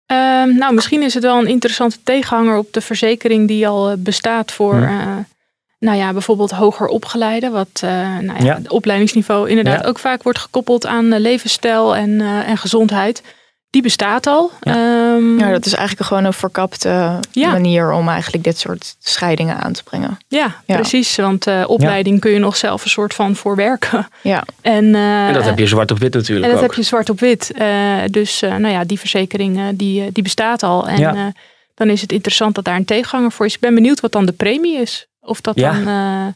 [0.07, 3.97] Ehm, nou, misschien is het wel een interessante tegenhanger op de verzekering die al eh,
[3.99, 4.83] bestaat voor, Hm.
[4.83, 5.17] eh,
[5.79, 7.53] nou ja, bijvoorbeeld hoger opgeleiden.
[7.53, 8.55] Wat nou ja, Ja.
[8.55, 13.23] het opleidingsniveau inderdaad ook vaak wordt gekoppeld aan levensstijl en, en gezondheid.
[13.71, 14.51] Die bestaat al.
[14.61, 17.51] Ehm, Ja, dat is eigenlijk gewoon een verkapte Ja.
[17.51, 20.19] manier om eigenlijk dit soort scheidingen aan te brengen.
[20.29, 20.75] ja, Ja.
[20.77, 21.17] precies.
[21.17, 24.09] Want eh, opleiding kun je nog zelf een soort van voor werken.
[24.23, 24.45] Ja.
[24.61, 26.67] En, eh, En dat heb je zwart op wit natuurlijk En dat ook.
[26.69, 27.53] heb je zwart op wit.
[27.53, 30.89] Eh, dus eh, nou ja, die verzekering die, die bestaat al.
[30.89, 31.15] En Ja.
[31.15, 31.25] eh,
[31.75, 33.55] dan is het interessant dat daar een tegenhanger voor is.
[33.55, 35.07] Ik ben benieuwd wat dan de premie is.
[35.21, 35.73] Of dat Ja.
[35.73, 35.87] dan...
[35.87, 36.27] eh,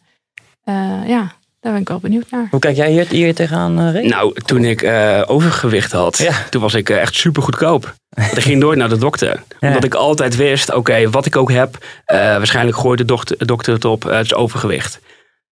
[1.03, 1.33] eh, ja,
[1.65, 2.47] daar ben ik wel benieuwd naar.
[2.51, 4.07] Hoe kijk jij hier, hier tegenaan, eh Ray?
[4.07, 6.33] Nou, toen ik eh, overgewicht had, Ja.
[6.51, 7.95] toen was ik eh, echt super goedkoop.
[8.15, 9.43] Ik ging nooit naar de dokter.
[9.61, 9.69] Ja.
[9.69, 13.73] Omdat ik altijd wist, oké, wat ik ook heb, eh, waarschijnlijk gooit de dokter, dokter
[13.73, 15.01] het op, het is overgewicht.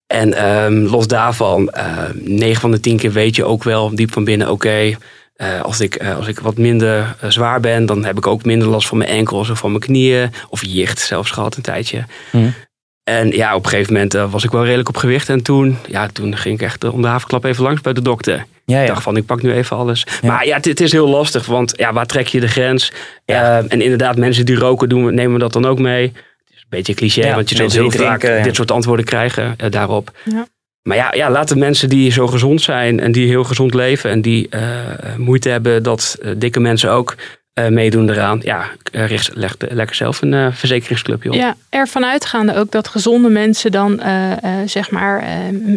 [0.06, 4.12] En ehm, los daarvan, eh 9 van de 10 keer weet je ook wel diep
[4.12, 4.96] van binnen, oké,
[5.36, 8.68] eh, als, ik, eh, als ik wat minder zwaar ben, dan heb ik ook minder
[8.68, 10.32] last van mijn enkels of van mijn knieën.
[10.48, 12.04] Of jicht zelfs gehad een tijdje.
[12.30, 12.48] Hm.
[13.08, 15.28] En ja, op een gegeven moment eh, was ik wel redelijk op gewicht.
[15.28, 18.46] En toen, ja, toen ging ik echt om de havenklap even langs bij de dokter.
[18.66, 20.06] Ja, Ik dacht van, ik pak nu even alles.
[20.22, 20.28] Ja.
[20.28, 22.92] Maar ja, het, is heel lastig, want ja, waar trek je de grens?
[23.24, 23.58] Ja.
[23.58, 26.02] Eh, en inderdaad, mensen die roken, doen, nemen dat dan ook mee.
[26.02, 28.44] Het is een beetje cliché, Ja, want je zult heel vaak drinken, ja.
[28.44, 30.10] dit soort antwoorden krijgen eh, daarop.
[30.24, 30.46] Ja.
[30.82, 34.10] Maar ja, ja, laten mensen die zo gezond zijn en die heel gezond leven...
[34.10, 34.60] en die eh,
[35.16, 37.14] moeite hebben dat dikke mensen ook
[37.56, 38.40] eh, meedoen eraan...
[38.42, 41.34] ja, eh, richt, leg lekker zelf een eh, verzekeringsclubje op.
[41.34, 45.28] Ja, ervan uitgaande ook dat gezonde mensen dan eh, eh, zeg maar eh,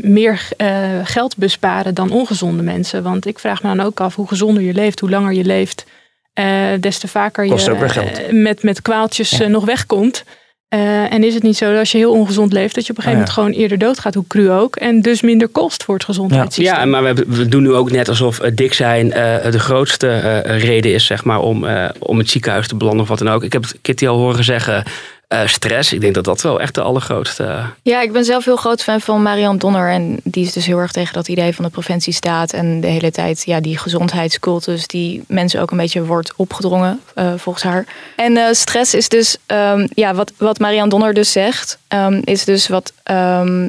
[0.02, 0.70] meer eh,
[1.04, 3.04] geld besparen dan ongezonde mensen.
[3.04, 5.86] Want ik vraag me dan ook af hoe gezonder je leeft, hoe langer je leeft,
[6.34, 6.46] eh,
[6.80, 9.48] des te vaker je met, met kwaaltjes Ja.
[9.48, 10.24] nog wegkomt.
[10.70, 12.98] Eh, en is het niet zo dat als je heel ongezond leeft, dat je op
[12.98, 15.94] een gegeven Oh, moment gewoon eerder doodgaat, hoe cru ook, en dus minder kost voor
[15.94, 16.76] het gezondheidssysteem.
[16.76, 20.08] Ja, maar we, we doen nu ook net alsof eh, dik zijn eh, de grootste
[20.10, 23.30] eh, reden is, zeg maar, om, eh, om het ziekenhuis te belanden of wat dan
[23.30, 23.44] ook.
[23.44, 24.84] Ik heb het Kitty al horen zeggen,
[25.30, 25.94] eh, stress.
[25.94, 27.44] Ik denk dat dat wel echt de allergrootste...
[27.44, 29.90] eh, Ja, ik ben zelf heel groot fan van Marian Donner.
[29.90, 32.54] En die is dus heel erg tegen dat idee van de preventie staat.
[32.54, 37.34] En de hele tijd ja, die gezondheidscultus die mensen ook een beetje wordt opgedrongen, eh,
[37.38, 37.86] volgens haar.
[38.16, 42.68] En stress is dus, ehm, ja, wat, wat Marian Donner dus zegt, ehm, is dus
[42.68, 43.68] wat ehm,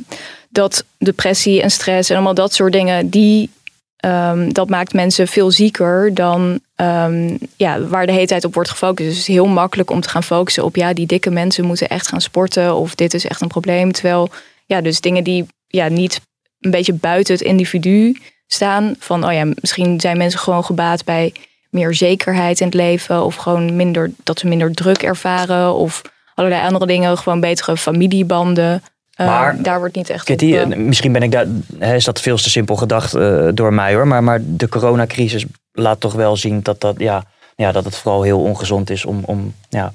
[0.48, 3.50] dat depressie en stress en allemaal dat soort dingen, die,
[4.00, 8.70] ehm, dat maakt mensen veel zieker dan ehm, ja, waar de hele tijd op wordt
[8.70, 9.08] gefocust.
[9.08, 11.88] Dus het is heel makkelijk om te gaan focussen op ja, die dikke mensen moeten
[11.88, 13.92] echt gaan sporten of dit is echt een probleem.
[13.92, 14.28] Terwijl
[14.66, 16.20] ja, dus dingen die ja, niet
[16.60, 18.94] een beetje buiten het individu staan.
[18.98, 21.32] Van oh ja, misschien zijn mensen gewoon gebaat bij
[21.70, 23.24] meer zekerheid in het leven.
[23.24, 25.74] Of gewoon minder dat ze minder druk ervaren.
[25.74, 26.02] Of
[26.34, 27.18] allerlei andere dingen.
[27.18, 28.82] Gewoon betere familiebanden.
[29.20, 31.46] Eh, Maar, daar wordt niet echt Kitty, op, eh, misschien ben ik daar,
[31.94, 34.06] is dat veel te simpel gedacht eh, door mij hoor.
[34.06, 37.24] Maar, maar de coronacrisis laat toch wel zien dat, dat, ja,
[37.56, 39.92] ja, dat het vooral heel ongezond is om, om ja,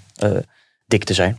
[0.86, 1.38] dik te zijn.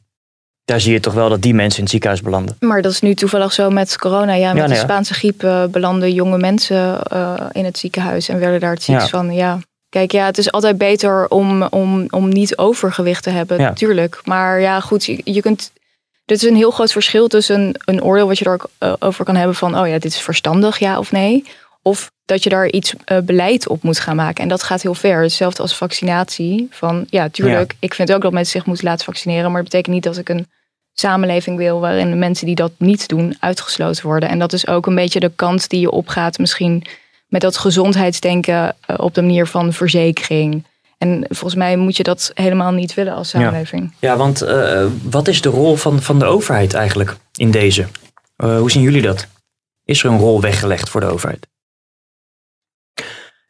[0.65, 2.57] Daar zie je toch wel dat die mensen in het ziekenhuis belanden.
[2.61, 4.33] Maar dat is nu toevallig zo met corona.
[4.33, 4.83] Ja, met Ja, de nee.
[4.83, 5.39] Spaanse griep
[5.71, 6.99] belanden jonge mensen
[7.53, 9.19] in het ziekenhuis en werden daar het ziekst Ja.
[9.19, 9.35] van.
[9.35, 13.69] Ja, kijk, ja, het is altijd beter om, om, om niet overgewicht te hebben, Ja.
[13.69, 14.21] natuurlijk.
[14.25, 15.73] Maar ja, goed, je, je kunt.
[16.27, 19.57] Dit is een heel groot verschil tussen een, een oordeel wat je erover kan hebben
[19.57, 21.45] van, oh ja, dit is verstandig, ja of nee.
[21.83, 24.43] Of dat je daar iets eh, beleid op moet gaan maken.
[24.43, 25.23] En dat gaat heel ver.
[25.23, 26.67] Hetzelfde als vaccinatie.
[26.71, 29.45] Van ja, tuurlijk, ik vind ook dat mensen zich moeten laten vaccineren.
[29.45, 30.47] Maar dat betekent niet dat ik een
[30.93, 34.29] samenleving wil waarin de mensen die dat niet doen uitgesloten worden.
[34.29, 36.85] En dat is ook een beetje de kant die je opgaat, misschien
[37.29, 40.65] met dat gezondheidsdenken eh, op de manier van verzekering.
[40.99, 43.93] En volgens mij moet je dat helemaal niet willen als samenleving.
[44.01, 47.87] Ja, want eh, wat is de rol van, van de overheid eigenlijk in deze?
[48.37, 49.27] Eh, hoe zien jullie dat?
[49.85, 51.47] Is er een rol weggelegd voor de overheid?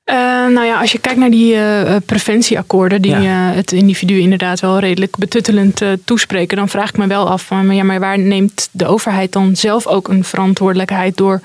[0.04, 0.14] Eh,
[0.46, 1.56] nou ja, als je kijkt naar die
[2.00, 3.50] preventieakkoorden, die Ja.
[3.50, 7.42] eh, het individu inderdaad wel redelijk betuttelend eh, toespreken, dan vraag ik me wel af
[7.44, 11.40] van, ja, maar waar neemt de overheid dan zelf ook een verantwoordelijkheid door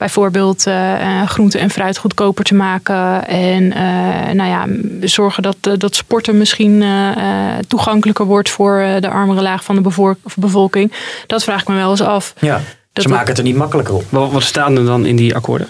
[0.00, 4.66] bijvoorbeeld eh, eh, groente en fruit goedkoper te maken en eh, nou ja,
[5.08, 9.74] zorgen dat, dat sporten misschien eh, eh, toegankelijker wordt voor eh, de armere laag van
[9.82, 10.92] de bevolking.
[11.26, 12.34] Dat vraag ik me wel eens af.
[12.38, 14.04] Ja, Dat ze het- maken het er niet makkelijker op.
[14.08, 15.68] wat, wat staan er dan in die akkoorden?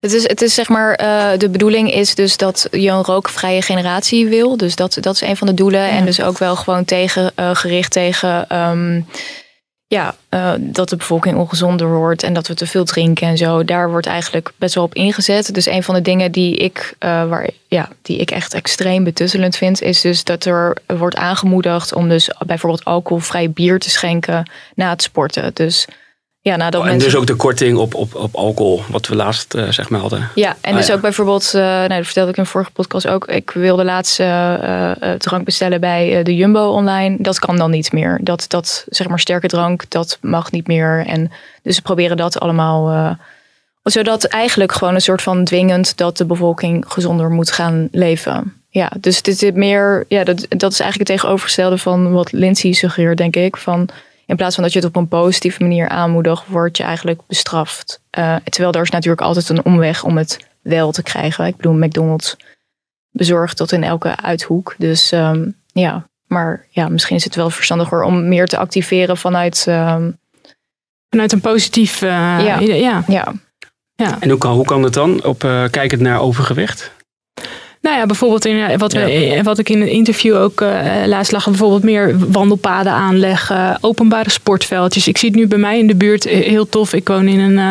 [0.00, 3.62] Het is, het is zeg maar, eh, de bedoeling is dus dat je een rookvrije
[3.62, 4.56] generatie wil.
[4.56, 5.88] Dus dat, dat is een van de doelen.
[5.90, 9.00] En dus ook wel gewoon tegen, eh, gericht tegen, ehm,
[9.88, 13.64] ja, eh, dat de bevolking ongezonder wordt en dat we te veel drinken en zo.
[13.64, 15.54] Daar wordt eigenlijk best wel op ingezet.
[15.54, 19.56] Dus een van de dingen die ik, eh, waar, ja, die ik echt extreem betuttelend
[19.56, 24.90] vind, is dus dat er wordt aangemoedigd om dus bijvoorbeeld alcoholvrij bier te schenken na
[24.90, 25.50] het sporten.
[25.54, 25.86] Dus
[26.48, 27.10] ja, nadat Oh, en mensen.
[27.10, 30.28] dus ook de korting op, op, op alcohol, wat we laatst eh, zeg maar hadden.
[30.34, 30.94] Ja, en Ah, dus ja.
[30.94, 33.26] ook bijvoorbeeld, nou, dat vertelde ik in de vorige podcast ook.
[33.26, 37.16] Ik wilde laatst eh, drank bestellen bij de Jumbo online.
[37.18, 38.18] Dat kan dan niet meer.
[38.22, 41.04] Dat, dat zeg maar sterke drank, dat mag niet meer.
[41.06, 41.30] En
[41.62, 43.16] dus we proberen dat allemaal.
[43.82, 48.52] zodat eigenlijk gewoon een soort van dwingend dat de bevolking gezonder moet gaan leven.
[48.70, 52.72] Ja, dus het is meer, ja, dat, dat is eigenlijk het tegenovergestelde van wat Lindsay
[52.72, 53.56] suggereert, denk ik.
[53.56, 53.88] Van
[54.28, 58.00] in plaats van dat je het op een positieve manier aanmoedigt, word je eigenlijk bestraft.
[58.10, 61.46] Eh, terwijl er is natuurlijk altijd een omweg om het wel te krijgen.
[61.46, 62.36] Ik bedoel, McDonald's
[63.10, 64.74] bezorgt tot in elke uithoek.
[64.78, 69.64] Dus ehm, ja, maar ja, misschien is het wel verstandiger om meer te activeren vanuit.
[69.68, 70.10] ehm,
[71.10, 72.02] Vanuit een positief.
[72.02, 72.58] eh, Ja.
[72.58, 73.02] ja.
[73.06, 73.32] ja.
[73.94, 74.16] ja.
[74.20, 76.92] En hoe kan, hoe kan het dan, op, eh, kijkend naar overgewicht?
[77.88, 81.32] Nou ja, bijvoorbeeld in, wat, we, eh, wat ik in een interview ook eh laatst
[81.32, 85.08] lag, bijvoorbeeld meer wandelpaden aanleggen, openbare sportveldjes.
[85.08, 86.92] Ik zie het nu bij mij in de buurt eh, heel tof.
[86.92, 87.58] Ik woon in een.
[87.58, 87.70] eh,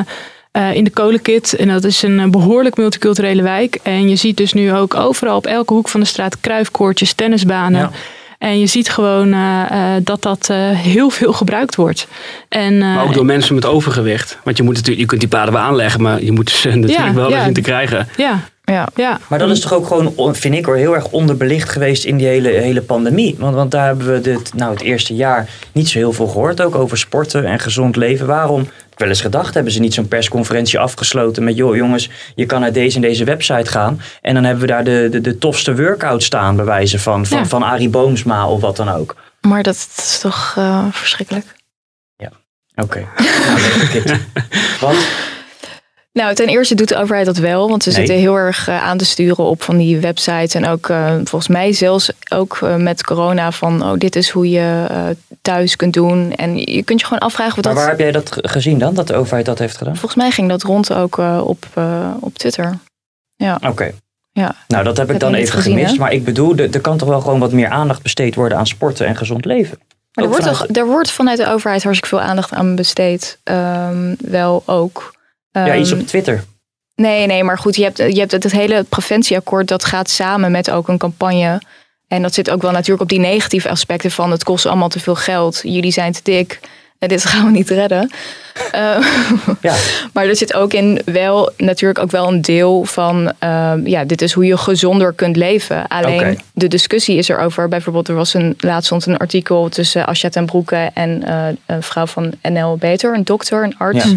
[0.69, 1.53] eh, in de Kolenkit.
[1.55, 3.79] En dat is een eh, behoorlijk multiculturele wijk.
[3.83, 7.91] En je ziet dus nu ook overal op elke hoek van de straat kruifkoortjes, tennisbanen.
[8.37, 12.07] En je ziet gewoon eh, eh, dat dat eh, heel veel gebruikt wordt.
[12.49, 14.37] En, eh, Maar ook door mensen met overgewicht.
[14.43, 17.07] Want je, moet natuurlijk, je kunt die paden wel aanleggen, maar je moet ze natuurlijk
[17.07, 17.43] Ja, wel ja.
[17.43, 18.07] zien te krijgen.
[18.17, 18.39] Ja.
[18.71, 18.87] Ja.
[18.95, 19.19] ja.
[19.29, 22.17] Maar dat is toch ook gewoon, on- vind ik hoor, heel erg onderbelicht geweest in
[22.17, 23.35] die hele, hele pandemie.
[23.39, 26.61] Want, want daar hebben we dit, nou, het eerste jaar niet zo heel veel gehoord.
[26.61, 28.27] Ook over sporten en gezond leven.
[28.27, 31.55] Waarom, ik heb wel eens gedacht, hebben ze niet zo'n persconferentie afgesloten met...
[31.55, 34.01] joh jongens, je kan naar deze en deze website gaan.
[34.21, 37.37] En dan hebben we daar de, de, de tofste workout staan, bij wijze van, van,
[37.37, 37.45] Ja.
[37.45, 39.15] van Arie Boomsma of wat dan ook.
[39.41, 41.55] Maar dat is toch eh, verschrikkelijk.
[42.83, 42.99] Oké.
[43.47, 44.15] Nou, leuk, Kitty.
[44.79, 44.97] Want
[46.17, 47.97] Nou, ten eerste doet de overheid dat wel, want ze Nee.
[47.97, 50.53] zitten heel erg eh, aan te sturen op van die websites.
[50.53, 54.49] En ook eh, volgens mij zelfs ook eh, met corona van, oh, dit is hoe
[54.49, 54.85] je
[55.41, 56.33] thuis kunt doen.
[56.35, 57.83] En je kunt je gewoon afvragen wat maar dat...
[57.83, 59.95] waar heb jij dat ge- gezien dan, dat de overheid dat heeft gedaan?
[59.95, 61.65] Volgens mij ging dat rond ook op,
[62.19, 62.77] op Twitter.
[63.35, 63.59] Ja.
[63.67, 63.91] Oké.
[64.31, 64.55] Ja.
[64.67, 65.91] Nou, dat heb ik Heb dan even gezien, gemist.
[65.93, 65.99] hè?
[65.99, 69.07] Maar ik bedoel, er kan toch wel gewoon wat meer aandacht besteed worden aan sporten
[69.07, 69.77] en gezond leven.
[70.13, 73.39] Maar er wordt, vanuit- toch, er wordt vanuit de overheid hartstikke veel aandacht aan besteed.
[73.43, 75.15] Ehm, wel ook.
[75.65, 76.43] Ja, iets Ehm, op Twitter.
[76.95, 80.51] Nee, nee, maar goed, je hebt, je hebt het, het hele preventieakkoord, dat gaat samen
[80.51, 81.61] met ook een campagne.
[82.07, 84.99] En dat zit ook wel natuurlijk op die negatieve aspecten van het kost allemaal te
[84.99, 85.59] veel geld.
[85.63, 86.59] Jullie zijn te dik.
[86.99, 88.11] En dit gaan we niet redden.
[88.71, 88.97] Eh,
[89.61, 89.75] Ja.
[90.13, 94.21] maar er zit ook in wel natuurlijk ook wel een deel van ehm, ja, dit
[94.21, 95.87] is hoe je gezonder kunt leven.
[95.87, 97.67] Alleen de discussie is erover.
[97.67, 101.83] Bijvoorbeeld, er was een laatst stond een artikel tussen Asja ten Broeke en eh, een
[101.83, 104.05] vrouw van NL Beter, een dokter, een arts.
[104.05, 104.15] Ja.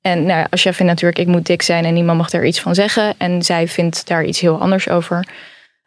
[0.00, 2.74] En nou, Asja vindt natuurlijk, ik moet dik zijn en niemand mag daar iets van
[2.74, 3.14] zeggen.
[3.18, 5.26] En zij vindt daar iets heel anders over.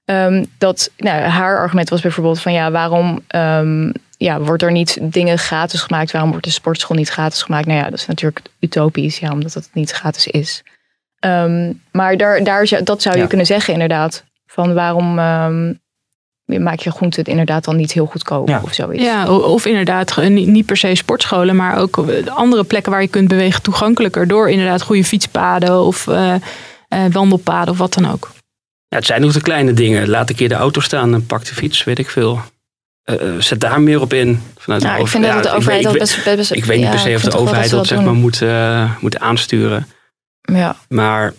[0.06, 4.98] Ehm, dat, nou, haar argument was bijvoorbeeld van ja, waarom ehm, ja, wordt er niet
[5.02, 6.12] dingen gratis gemaakt?
[6.12, 7.66] Waarom wordt de sportschool niet gratis gemaakt?
[7.66, 10.64] Nou ja, dat is natuurlijk utopisch, ja, omdat het niet gratis is.
[11.20, 13.28] Ehm, maar daar, daar, dat zou je Ja.
[13.28, 14.24] kunnen zeggen inderdaad.
[14.46, 15.20] Van waarom
[16.46, 19.04] maak je groenten inderdaad dan niet heel goedkoop of zoiets?
[19.04, 23.08] Ja, of inderdaad ge- niet per se sportscholen, maar ook eh, andere plekken waar je
[23.08, 24.28] kunt bewegen toegankelijker.
[24.28, 26.42] Door inderdaad goede fietspaden of eh, eh,
[27.12, 28.32] wandelpaden of wat dan ook.
[28.88, 30.10] Ja, het zijn nog de kleine dingen.
[30.10, 32.40] Laat een keer de auto staan en pak de fiets, weet ik veel.
[33.04, 34.42] Eh, eh, zet daar meer op in.
[34.58, 36.78] Vanuit Ja, de ik vind dat de overheid dat ik best- weet- best- Ik weet
[36.78, 39.20] niet ja, per se of de overheid dat dat ze zeg maar moet, eh, moet
[39.20, 39.88] aansturen.
[40.42, 40.76] Ja.
[40.88, 41.34] Maar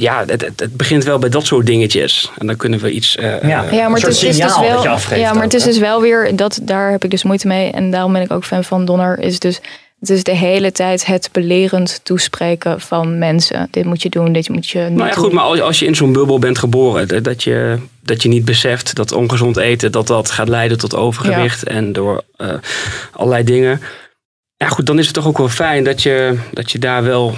[0.00, 2.30] ja, het, het, het begint wel bij dat soort dingetjes.
[2.38, 3.16] En dan kunnen we iets...
[3.16, 4.84] eh, Ja, maar het is, is dus wel.
[5.16, 7.90] Ja, maar het is dus wel weer dat daar heb ik dus moeite mee en
[7.90, 9.18] daarom ben ik ook fan van Donner.
[9.18, 9.60] Is dus
[10.00, 13.68] het is de hele tijd het belerend toespreken van mensen.
[13.70, 15.22] Dit moet je doen, dit moet je niet Nou ja, doen.
[15.24, 18.44] goed, maar als- als je in zo'n bubbel bent geboren, dat je, dat je niet
[18.44, 22.48] beseft dat ongezond eten, dat dat gaat leiden tot overgewicht en door eh,
[23.12, 23.80] allerlei dingen.
[24.56, 27.34] Ja, goed, dan is het toch ook wel fijn dat je, dat je daar wel.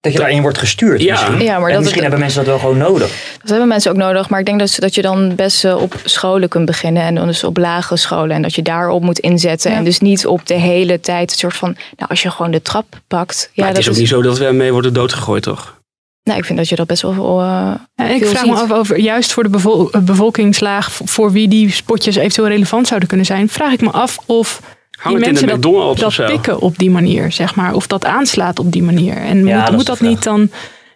[0.00, 1.02] Dat je daarin wordt gestuurd.
[1.02, 1.40] Ja, misschien.
[1.46, 3.08] Ja, maar dat misschien het- hebben mensen dat wel gewoon nodig.
[3.40, 5.94] Dat hebben mensen ook nodig, maar ik denk dat, dat je dan best eh, op
[6.04, 9.70] scholen kunt beginnen en dan dus op lage scholen en dat je daarop moet inzetten
[9.72, 12.62] en dus niet op de hele tijd het soort van, nou als je gewoon de
[12.62, 13.38] trap pakt.
[13.42, 15.74] Ja, maar het dat is ook niet zo dat we mee worden doodgegooid, toch?
[16.22, 18.50] Nou, ik vind dat je dat best wel uh, Ja, ik vraag ziet.
[18.52, 22.86] me af over, juist voor de bevol- eh, bevolkingslaag, voor wie die spotjes eventueel relevant
[22.86, 24.60] zouden kunnen zijn, vraag ik me af of
[24.96, 26.26] Hang die mensen dat, dat zo.
[26.26, 27.74] pikken op die manier, zeg maar.
[27.74, 29.16] Of dat aanslaat op die manier.
[29.16, 30.50] En Ja, moet dat moet dat niet dan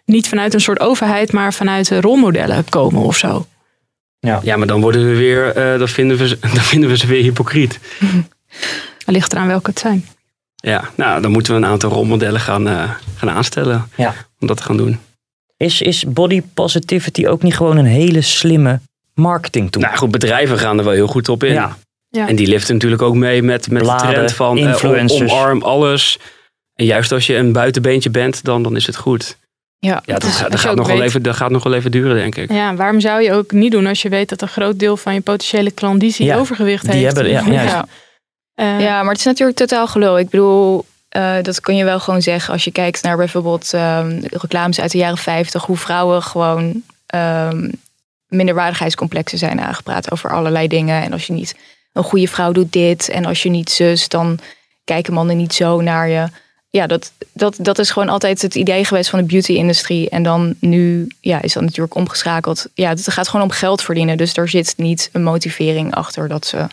[0.05, 3.45] niet vanuit een soort overheid, maar vanuit rolmodellen komen of zo?
[4.19, 4.39] Ja.
[4.43, 7.07] ja, maar dan worden we weer, eh, dan, vinden we, ze- dan vinden we ze
[7.07, 7.79] weer hypocriet.
[9.05, 10.05] Het ligt eraan welke het zijn.
[10.55, 14.13] Ja, nou, dan moeten we een aantal rolmodellen gaan, eh, gaan aanstellen Ja.
[14.39, 14.99] om dat te gaan doen.
[15.57, 18.79] Is, is body positivity ook niet gewoon een hele slimme
[19.13, 19.83] marketing tool?
[19.83, 21.53] Nou goed, bedrijven gaan er wel heel goed op in.
[21.53, 21.77] Ja.
[22.11, 22.27] Ja.
[22.27, 25.31] En die liften natuurlijk ook mee met, met Bladen, de trend van eh, influencers.
[25.31, 26.17] omarm alles.
[26.75, 29.37] En juist als je een buitenbeentje bent, dan, dan is het goed.
[29.79, 31.91] Ja, Ja, dat, Dus gaat, dat, gaat nog wel even, dat gaat nog wel even
[31.91, 32.51] duren, denk ik.
[32.51, 35.13] Ja, waarom zou je ook niet doen als je weet dat een groot deel van
[35.13, 37.15] je potentiële klandizie Ja, overgewicht die heeft?
[37.15, 37.71] hebben- ja, juist.
[37.73, 37.85] Ja.
[38.53, 40.19] Eh, Ja, maar het is natuurlijk totaal gelul.
[40.19, 44.19] Ik bedoel, eh, dat kun je wel gewoon zeggen als je kijkt naar bijvoorbeeld ehm,
[44.31, 47.69] reclames uit de jaren 50, hoe vrouwen gewoon ehm,
[48.27, 51.03] minderwaardigheidscomplexen zijn aangepraat over allerlei dingen.
[51.03, 51.55] En als je niet
[51.93, 54.39] een goede vrouw doet dit en als je niet zus, dan
[54.83, 56.27] kijken mannen niet zo naar je.
[56.69, 60.09] Ja, dat, dat, dat is gewoon altijd het idee geweest van de beauty-industrie.
[60.09, 62.67] En dan nu ja, is dat natuurlijk omgeschakeld.
[62.73, 64.17] Ja, het gaat gewoon om geld verdienen.
[64.17, 66.67] Dus er zit niet een motivering achter dat ze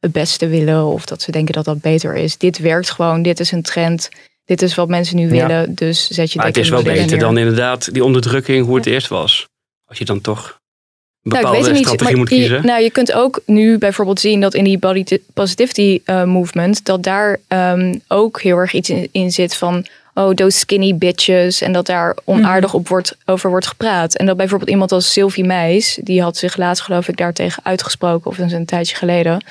[0.00, 2.36] het beste willen of dat ze denken dat dat beter is.
[2.38, 4.08] Dit werkt gewoon, dit is een trend,
[4.44, 5.46] dit is wat mensen nu Ja.
[5.46, 7.18] willen, dus zet je Maar het is wel beter neer.
[7.18, 9.46] dan inderdaad die onderdrukking hoe het eerst was.
[9.84, 10.60] Als je dan toch
[11.32, 14.54] Nou, ik weet het niet, moet je- nou, je kunt ook nu bijvoorbeeld zien dat
[14.54, 19.30] in die body positivity eh, movement, dat daar ehm, ook heel erg iets in, in
[19.32, 24.14] zit van, oh, those skinny bitches, en dat daar onaardig op wordt, over wordt gepraat.
[24.16, 28.30] En dat bijvoorbeeld iemand als Sylvie Meis, die had zich laatst geloof ik daartegen uitgesproken,
[28.30, 29.44] of een tijdje geleden,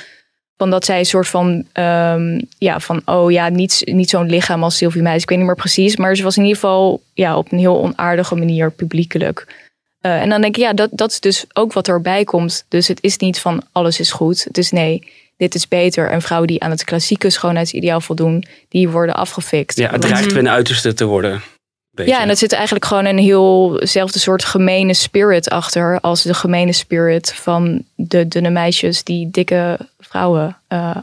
[0.57, 4.63] van dat zij een soort van, ehm, ja, van, oh ja, niet, niet zo'n lichaam
[4.63, 7.38] als Sylvie Meis, ik weet niet meer precies, maar ze was in ieder geval ja,
[7.38, 9.64] op een heel onaardige manier publiekelijk.
[10.05, 12.65] Eh, en dan denk ik, ja, dat, dat is dus ook wat erbij komt.
[12.67, 14.43] Dus het is niet van alles is goed.
[14.43, 16.09] Het is nee, dit is beter.
[16.09, 19.77] En vrouwen die aan het klassieke schoonheidsideaal voldoen, die worden afgefikt.
[19.77, 21.41] Ja, het dreigt een uiterste te worden.
[21.91, 22.11] Beetje.
[22.11, 25.99] Ja, en er zit eigenlijk gewoon een heelzelfde soort gemene spirit achter.
[25.99, 30.97] Als de gemene spirit van de dunne meisjes die dikke vrouwen eh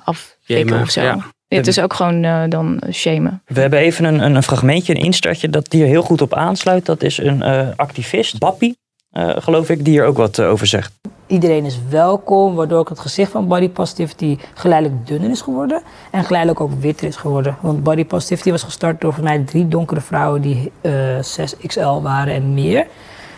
[0.45, 1.03] Shamen, of zo.
[1.03, 1.31] ja.
[1.49, 3.43] Het is ook gewoon eh, dan shamen.
[3.47, 6.87] We hebben even een, een, fragmentje, een instartje dat hier heel goed op aansluit.
[6.87, 8.77] Dat is een eh, activist, Bappie,
[9.13, 10.93] eh, geloof ik, die hier ook wat eh, over zegt.
[11.27, 15.83] Iedereen is welkom, waardoor ook het gezicht van body positivity geleidelijk dunner is geworden.
[16.11, 17.57] En geleidelijk ook witter is geworden.
[17.61, 20.93] Want body positivity was gestart door voor mij drie donkere vrouwen die eh
[21.41, 22.87] 6XL waren en meer.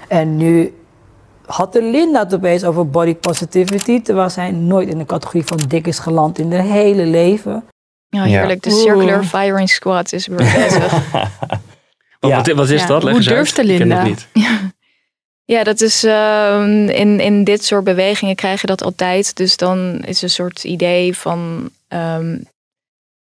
[0.08, 0.74] En nu
[1.46, 5.58] had de Linda het opeens over body positivity, terwijl zij nooit in de categorie van
[5.68, 7.64] dik is geland in haar hele leven.
[8.08, 8.62] Ja, heerlijk.
[8.62, 10.92] De Circular Firing Squad is weer bezig.
[12.20, 12.86] Wat, wat, wat is Ja.
[12.86, 13.02] dat?
[13.02, 13.36] Leg Hoe eens uit.
[13.36, 13.96] durft de Ik ken Linda?
[13.96, 14.28] het niet.
[15.44, 19.36] Ja, dat is ehm, in, in dit soort bewegingen krijg je dat altijd.
[19.36, 21.70] Dus dan is een soort idee van.
[21.88, 22.36] ehm,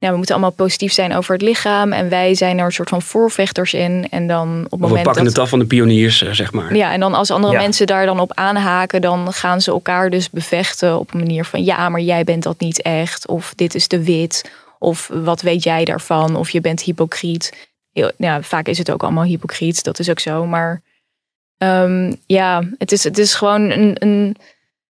[0.00, 1.92] ja, we moeten allemaal positief zijn over het lichaam.
[1.92, 4.06] En wij zijn er een soort van voorvechters in.
[4.10, 5.32] En dan op het we pakken dat.
[5.32, 6.76] het af van de pioniers, eh, zeg maar.
[6.76, 7.58] Ja, en dan als andere Ja.
[7.60, 11.64] mensen daar dan op aanhaken, dan gaan ze elkaar dus bevechten op een manier van
[11.64, 13.26] ja, maar jij bent dat niet echt.
[13.26, 14.50] Of dit is de wit.
[14.78, 16.36] Of wat weet jij daarvan?
[16.36, 17.68] Of je bent hypocriet.
[17.92, 20.46] Heel, ja, vaak is het ook allemaal hypocriet, dat is ook zo.
[20.46, 20.82] Maar
[21.58, 24.36] ehm, ja, het is, het is gewoon een, een.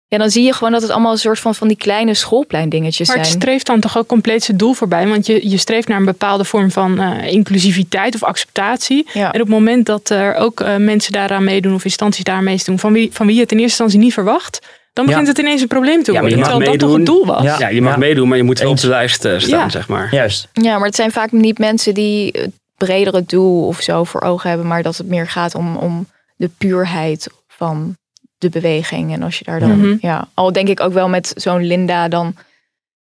[0.07, 3.09] Ja, dan zie je gewoon dat het allemaal een soort van, van die kleine schoolpleindingetjes
[3.09, 3.39] Maar het zijn.
[3.41, 5.09] streeft dan toch ook compleet zijn doel voorbij.
[5.09, 9.07] Want je, je streeft naar een bepaalde vorm van eh, inclusiviteit of acceptatie.
[9.15, 12.79] En op het moment dat er ook eh, mensen daaraan meedoen of instanties daar meedoen
[12.79, 15.61] van wie, van wie je het in eerste instantie niet verwacht, dan begint het ineens
[15.61, 16.39] een probleem te Ja, maar worden.
[16.39, 17.17] je mag terwijl dat toch meedoen.
[17.17, 17.59] het doel was.
[17.59, 19.69] Ja, je mag meedoen, maar je moet wel op de lijst eh, staan, Ja.
[19.69, 20.09] zeg maar.
[20.15, 20.49] Juist.
[20.53, 24.49] Ja, maar het zijn vaak niet mensen die het bredere doel of zo voor ogen
[24.49, 26.07] hebben, maar dat het meer gaat om, om
[26.41, 27.97] de puurheid van
[28.39, 29.13] de beweging.
[29.13, 29.97] En als je daar dan, Mhm.
[30.01, 32.35] ja, al denk ik ook wel met zo'n Linda dan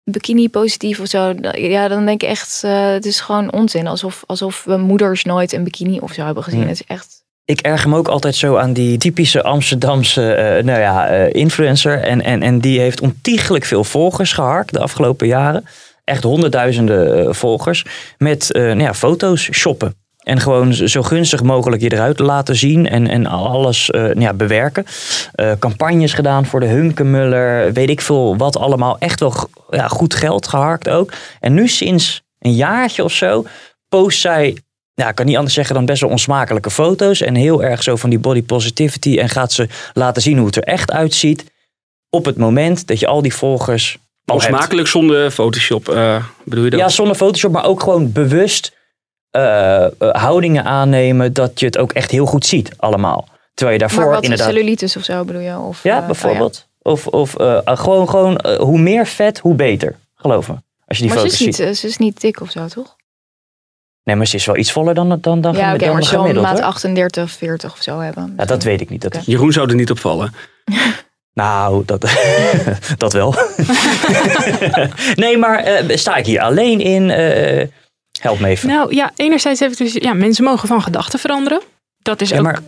[0.03, 3.87] bikini positief of zo, ja, dan denk ik echt, eh, het is gewoon onzin.
[3.87, 6.61] Alsof, alsof we moeders nooit een bikini of zo hebben gezien.
[6.61, 7.23] Het is echt.
[7.45, 12.01] Ik erger me ook altijd zo aan die typische Amsterdamse eh, nou ja, eh, influencer.
[12.01, 15.65] En, en, en die heeft ontiegelijk veel volgers geharkt de afgelopen jaren.
[16.03, 17.85] Echt honderdduizenden volgers.
[18.17, 19.95] Met nou ja, foto's shoppen.
[20.19, 24.33] En gewoon zo- gunstig mogelijk je eruit laten zien en, en alles eh, nou ja,
[24.33, 24.85] bewerken.
[25.33, 28.97] Eh, campagnes gedaan voor de Hunkemuller, weet ik veel wat allemaal.
[28.99, 29.33] Echt wel
[29.69, 31.11] ja, goed geld geharkt ook.
[31.39, 33.45] En nu sinds een jaartje of zo
[33.89, 34.57] post zij
[34.93, 37.21] ja, ik kan niet anders zeggen dan best wel onsmakelijke foto's.
[37.21, 39.17] En heel erg zo van die body positivity.
[39.19, 41.51] En gaat ze laten zien hoe het er echt uitziet.
[42.09, 43.91] Op het moment dat je al die volgers.
[43.91, 44.43] hebt.
[44.43, 46.79] Onsmakelijk zonder Photoshop, eh, bedoel je dat?
[46.79, 48.77] Ja, zonder Photoshop, maar ook gewoon bewust
[49.31, 51.33] eh, eh, houdingen aannemen.
[51.33, 53.27] dat je het ook echt heel goed ziet, allemaal.
[53.53, 54.47] Terwijl je daarvoor maar wat inderdaad.
[54.47, 55.57] cellulitis of zo bedoel je?
[55.57, 56.67] Of, Ja, eh, bijvoorbeeld.
[56.81, 59.95] Of, of eh, gewoon, gewoon hoe meer vet, hoe beter.
[60.15, 60.55] Geloof me.
[60.85, 61.77] Als je die maar ze foto's is, niet, ziet.
[61.77, 62.95] ze is niet dik of zo, toch?
[64.03, 66.09] Nee, maar ze is wel iets voller dan, dan, dan, ja, oké, dan maar ze
[66.09, 66.67] zal maat hoor.
[66.67, 68.33] 38, 40 of zo hebben.
[68.37, 69.01] Ja, dat weet ik niet.
[69.01, 70.33] Dat, Jeroen zou er niet op vallen.
[71.33, 72.01] Nou, dat,
[72.97, 73.35] dat wel.
[75.23, 77.09] nee, maar eh, sta ik hier alleen in?
[77.09, 77.67] Eh,
[78.19, 78.67] Help me even.
[78.69, 81.61] Nou ja, enerzijds heeft het dus, ja, mensen mogen van gedachten veranderen.
[82.01, 82.61] Dat is Ja, ook, maar-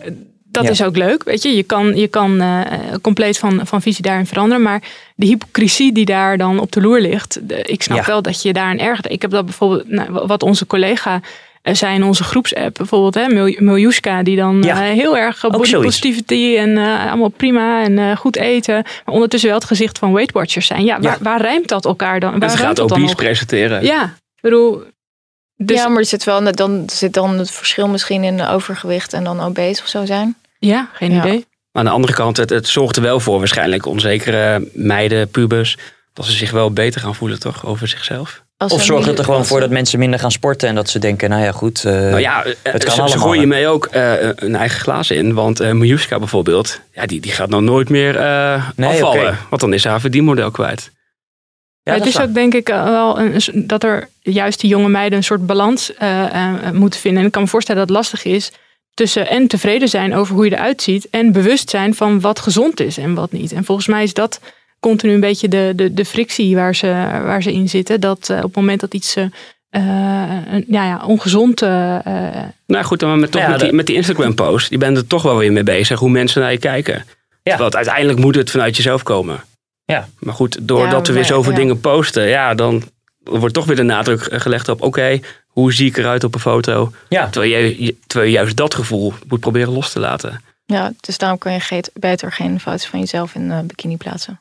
[0.44, 0.70] dat ja.
[0.70, 1.24] is ook leuk.
[1.24, 2.60] Weet je, je kan, je kan eh,
[3.02, 4.62] compleet van, van visie daarin veranderen.
[4.62, 4.82] Maar
[5.14, 7.48] de hypocrisie die daar dan op de loer ligt.
[7.48, 8.04] de- ik snap Ja.
[8.04, 9.10] wel dat je daarin ergert.
[9.10, 11.20] Ik heb dat bijvoorbeeld, nou, wat onze collega
[11.62, 12.74] eh, zei in onze groepsapp.
[12.76, 14.74] Bijvoorbeeld hè, Mil- Miljuska, die dan Ja.
[14.86, 18.74] eh, heel erg Ook body positivity en eh, allemaal prima en eh, goed eten.
[18.74, 20.84] Maar ondertussen wel het gezicht van Weight Watchers zijn.
[20.84, 21.18] Ja, waar, Ja.
[21.22, 22.32] waar rijmt dat elkaar dan?
[22.32, 23.16] En Waar ze rijmt gaat op?
[23.16, 23.84] presenteren.
[23.84, 24.82] Ja, ik bedoel...
[25.56, 29.24] Dus, ja, maar er zit wel, dan zit dan het verschil misschien in overgewicht en
[29.24, 30.36] dan obese of zo zijn.
[30.58, 31.18] ja, geen Ja.
[31.24, 31.46] idee.
[31.72, 35.76] Maar aan de andere kant, het, het zorgt er wel voor waarschijnlijk onzekere meiden, pubers,
[36.12, 38.42] dat ze zich wel beter gaan voelen toch over zichzelf.
[38.56, 40.98] Als Of zorgt het er gewoon voor dat mensen minder gaan sporten en dat ze
[40.98, 41.84] denken, nou ja goed.
[41.84, 45.10] eh, nou ja, het kan ze, ze allemaal, gooien mee ook eh, een eigen glaas
[45.10, 45.34] in.
[45.34, 49.26] Want eh Miljuska bijvoorbeeld, ja, die, die gaat nou nooit meer eh, Nee, afvallen.
[49.28, 49.38] oké.
[49.48, 50.90] Want dan is haar verdienmodel kwijt.
[51.82, 52.26] Ja, het dat is waar.
[52.26, 55.94] ook denk ik eh, wel een, dat er juist die jonge meiden een soort balans
[55.94, 57.20] eh, eh, moeten vinden.
[57.20, 58.52] En ik kan me voorstellen dat het lastig is
[58.94, 62.80] tussen en tevreden zijn over hoe je eruit ziet en bewust zijn van wat gezond
[62.80, 63.52] is en wat niet.
[63.52, 64.40] En volgens mij is dat
[64.80, 66.86] continu een beetje de, de, de frictie waar ze,
[67.24, 68.00] waar ze in zitten.
[68.00, 69.32] Dat eh, op het moment dat iets een-
[70.68, 71.60] ja, ja, ongezond
[72.66, 75.06] Nou goed, dan met, toch Ja, met, die, met die Instagram post, je bent er
[75.06, 77.04] toch wel weer mee bezig hoe mensen naar je kijken.
[77.42, 77.56] Ja.
[77.56, 79.44] Want uiteindelijk moet het vanuit jezelf komen.
[79.92, 80.08] Ja.
[80.18, 81.58] Maar goed, doordat Ja, we weer zoveel ja.
[81.58, 82.82] dingen posten, ja, dan
[83.22, 86.92] wordt toch weer de nadruk gelegd op, oké, hoe zie ik eruit op een foto?
[87.08, 87.28] Ja.
[87.28, 90.42] Terwijl je, je- terwijl je juist dat gevoel moet proberen los te laten.
[90.64, 94.40] Ja, dus daarom kan je beter geen foto's van jezelf in een bikini plaatsen.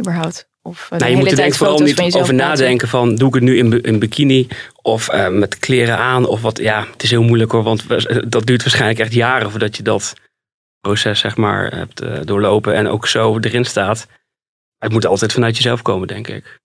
[0.00, 0.48] Überhaupt.
[0.62, 2.34] Of eh, de Nou, je hele moet er denk vooral foto's niet van jezelf over
[2.34, 4.48] nadenken van, doe ik het nu in, in bikini
[4.82, 6.58] of eh, met kleren aan of wat.
[6.58, 7.84] Ja, het is heel moeilijk hoor, want
[8.32, 10.14] dat duurt waarschijnlijk echt jaren voordat je dat
[10.80, 14.06] proces zeg maar hebt eh, doorlopen en ook zo erin staat.
[14.80, 16.58] Het moet altijd vanuit jezelf komen, denk ik.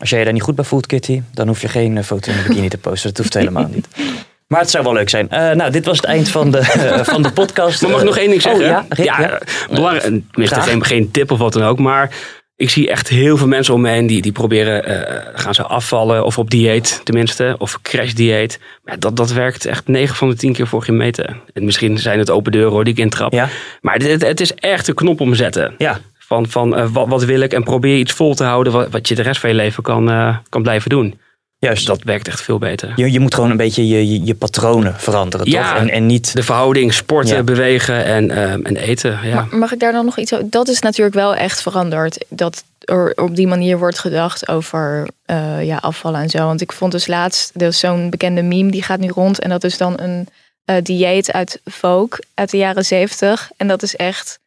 [0.00, 2.30] Als jij je daar niet goed bij voelt, Kitty, dan hoef je geen eh, foto
[2.30, 3.08] in de bikini te posten.
[3.08, 3.88] Dat hoeft helemaal niet.
[4.46, 5.30] Maar het zou wel leuk zijn.
[5.30, 7.82] Eh, nou, dit was het eind van de, eh, van de podcast.
[7.82, 8.60] Maar mag ik nog één ding zeggen?
[8.60, 9.40] Oh, ja, Rick, ja, ja.
[9.70, 10.64] belangrijk, graag.
[10.64, 12.10] geen, geen tip of wat dan ook, maar
[12.56, 15.62] ik zie echt heel veel mensen om me heen die, die proberen, eh, gaan ze
[15.62, 18.60] afvallen of op dieet tenminste, of crashdieet.
[18.84, 21.40] Maar dat, dat werkt echt 9 van de 10 keer voor geen meter.
[21.52, 23.32] En misschien zijn het open deuren hoor, die ik intrap.
[23.32, 23.48] Ja.
[23.80, 25.74] Maar het, het is echt een knop omzetten.
[25.78, 26.00] Ja.
[26.32, 29.08] Van, van eh, wat, wat wil ik en probeer iets vol te houden wat, wat
[29.08, 31.20] je de rest van je leven kan, eh, kan blijven doen.
[31.58, 31.86] Juist.
[31.86, 32.92] Dat werkt echt veel beter.
[32.96, 35.72] Je, je moet gewoon een beetje je, je, je patronen veranderen, Ja.
[35.72, 35.80] toch?
[35.80, 36.34] En, en niet...
[36.34, 37.42] De verhouding sporten, Ja.
[37.42, 39.18] bewegen en, eh, en eten.
[39.22, 39.34] Ja.
[39.34, 40.50] Maar mag ik daar dan nog iets over?
[40.50, 42.24] Dat is natuurlijk wel echt veranderd.
[42.28, 46.38] Dat er op die manier wordt gedacht over eh, ja, afvallen en zo.
[46.38, 49.38] Want ik vond dus laatst dus zo'n bekende meme die gaat nu rond.
[49.40, 50.28] En dat is dan een
[50.64, 53.50] eh, dieet uit Vogue uit de jaren zeventig.
[53.56, 54.40] En dat is echt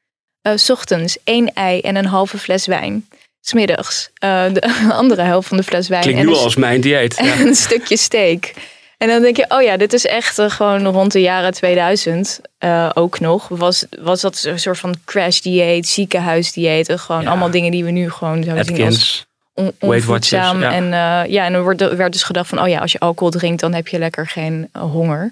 [0.56, 3.08] 's ochtends één ei en een halve fles wijn.
[3.42, 4.62] Smiddags eh, de
[5.02, 6.02] andere helft van de fles wijn.
[6.02, 7.16] Klinkt en nu al als mijn dieet.
[7.24, 7.40] Ja.
[7.40, 8.54] een stukje steak.
[8.98, 12.40] En dan denk je, oh ja, dit is echt eh, gewoon rond de jaren 2000
[12.58, 13.48] eh, ook nog.
[13.48, 16.90] Was, was dat een soort van crash dieet, ziekenhuisdieet.
[16.90, 17.30] en Gewoon Ja.
[17.30, 20.62] allemaal dingen die we nu gewoon zouden zien als on, onvoedzaam.
[20.62, 20.72] ja.
[20.72, 23.00] En, eh, ja, en er wordt, er werd dus gedacht van, oh ja, als je
[23.00, 25.32] alcohol drinkt, dan heb je lekker geen eh, honger.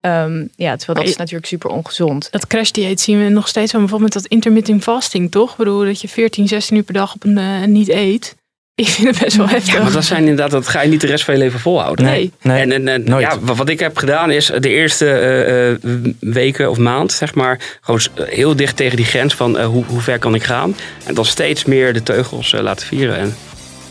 [0.00, 2.28] Ehm, ja, terwijl dat is natuurlijk super ongezond.
[2.30, 5.50] Dat crashdieet zien we nog steeds wel bijvoorbeeld met dat intermittent fasting, toch?
[5.50, 8.34] Ik bedoel, dat je 14, 16 uur per dag op een, eh, niet eet.
[8.74, 9.74] Ik vind het best wel heftig.
[9.74, 12.04] Ja, maar dat zijn inderdaad, dat ga je niet de rest van je leven volhouden.
[12.04, 12.32] Nee.
[12.42, 13.22] Nee, En, en, en nooit.
[13.26, 15.78] ja, wat ik heb gedaan is de eerste eh, eh,
[16.20, 20.00] weken of maand, zeg maar, gewoon heel dicht tegen die grens van eh, hoe, hoe
[20.00, 20.76] ver kan ik gaan.
[21.04, 23.16] En dan steeds meer de teugels eh, laten vieren.
[23.18, 23.34] En,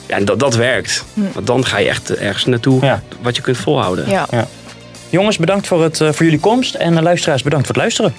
[0.07, 1.05] ja, en dat, dat werkt.
[1.33, 3.03] Want dan ga je echt eh, ergens naartoe Ja.
[3.21, 4.09] wat je kunt volhouden.
[4.09, 4.27] Ja.
[5.15, 6.75] Jongens, bedankt voor, het, eh, voor jullie komst.
[6.75, 8.13] En luisteraars, bedankt voor het luisteren.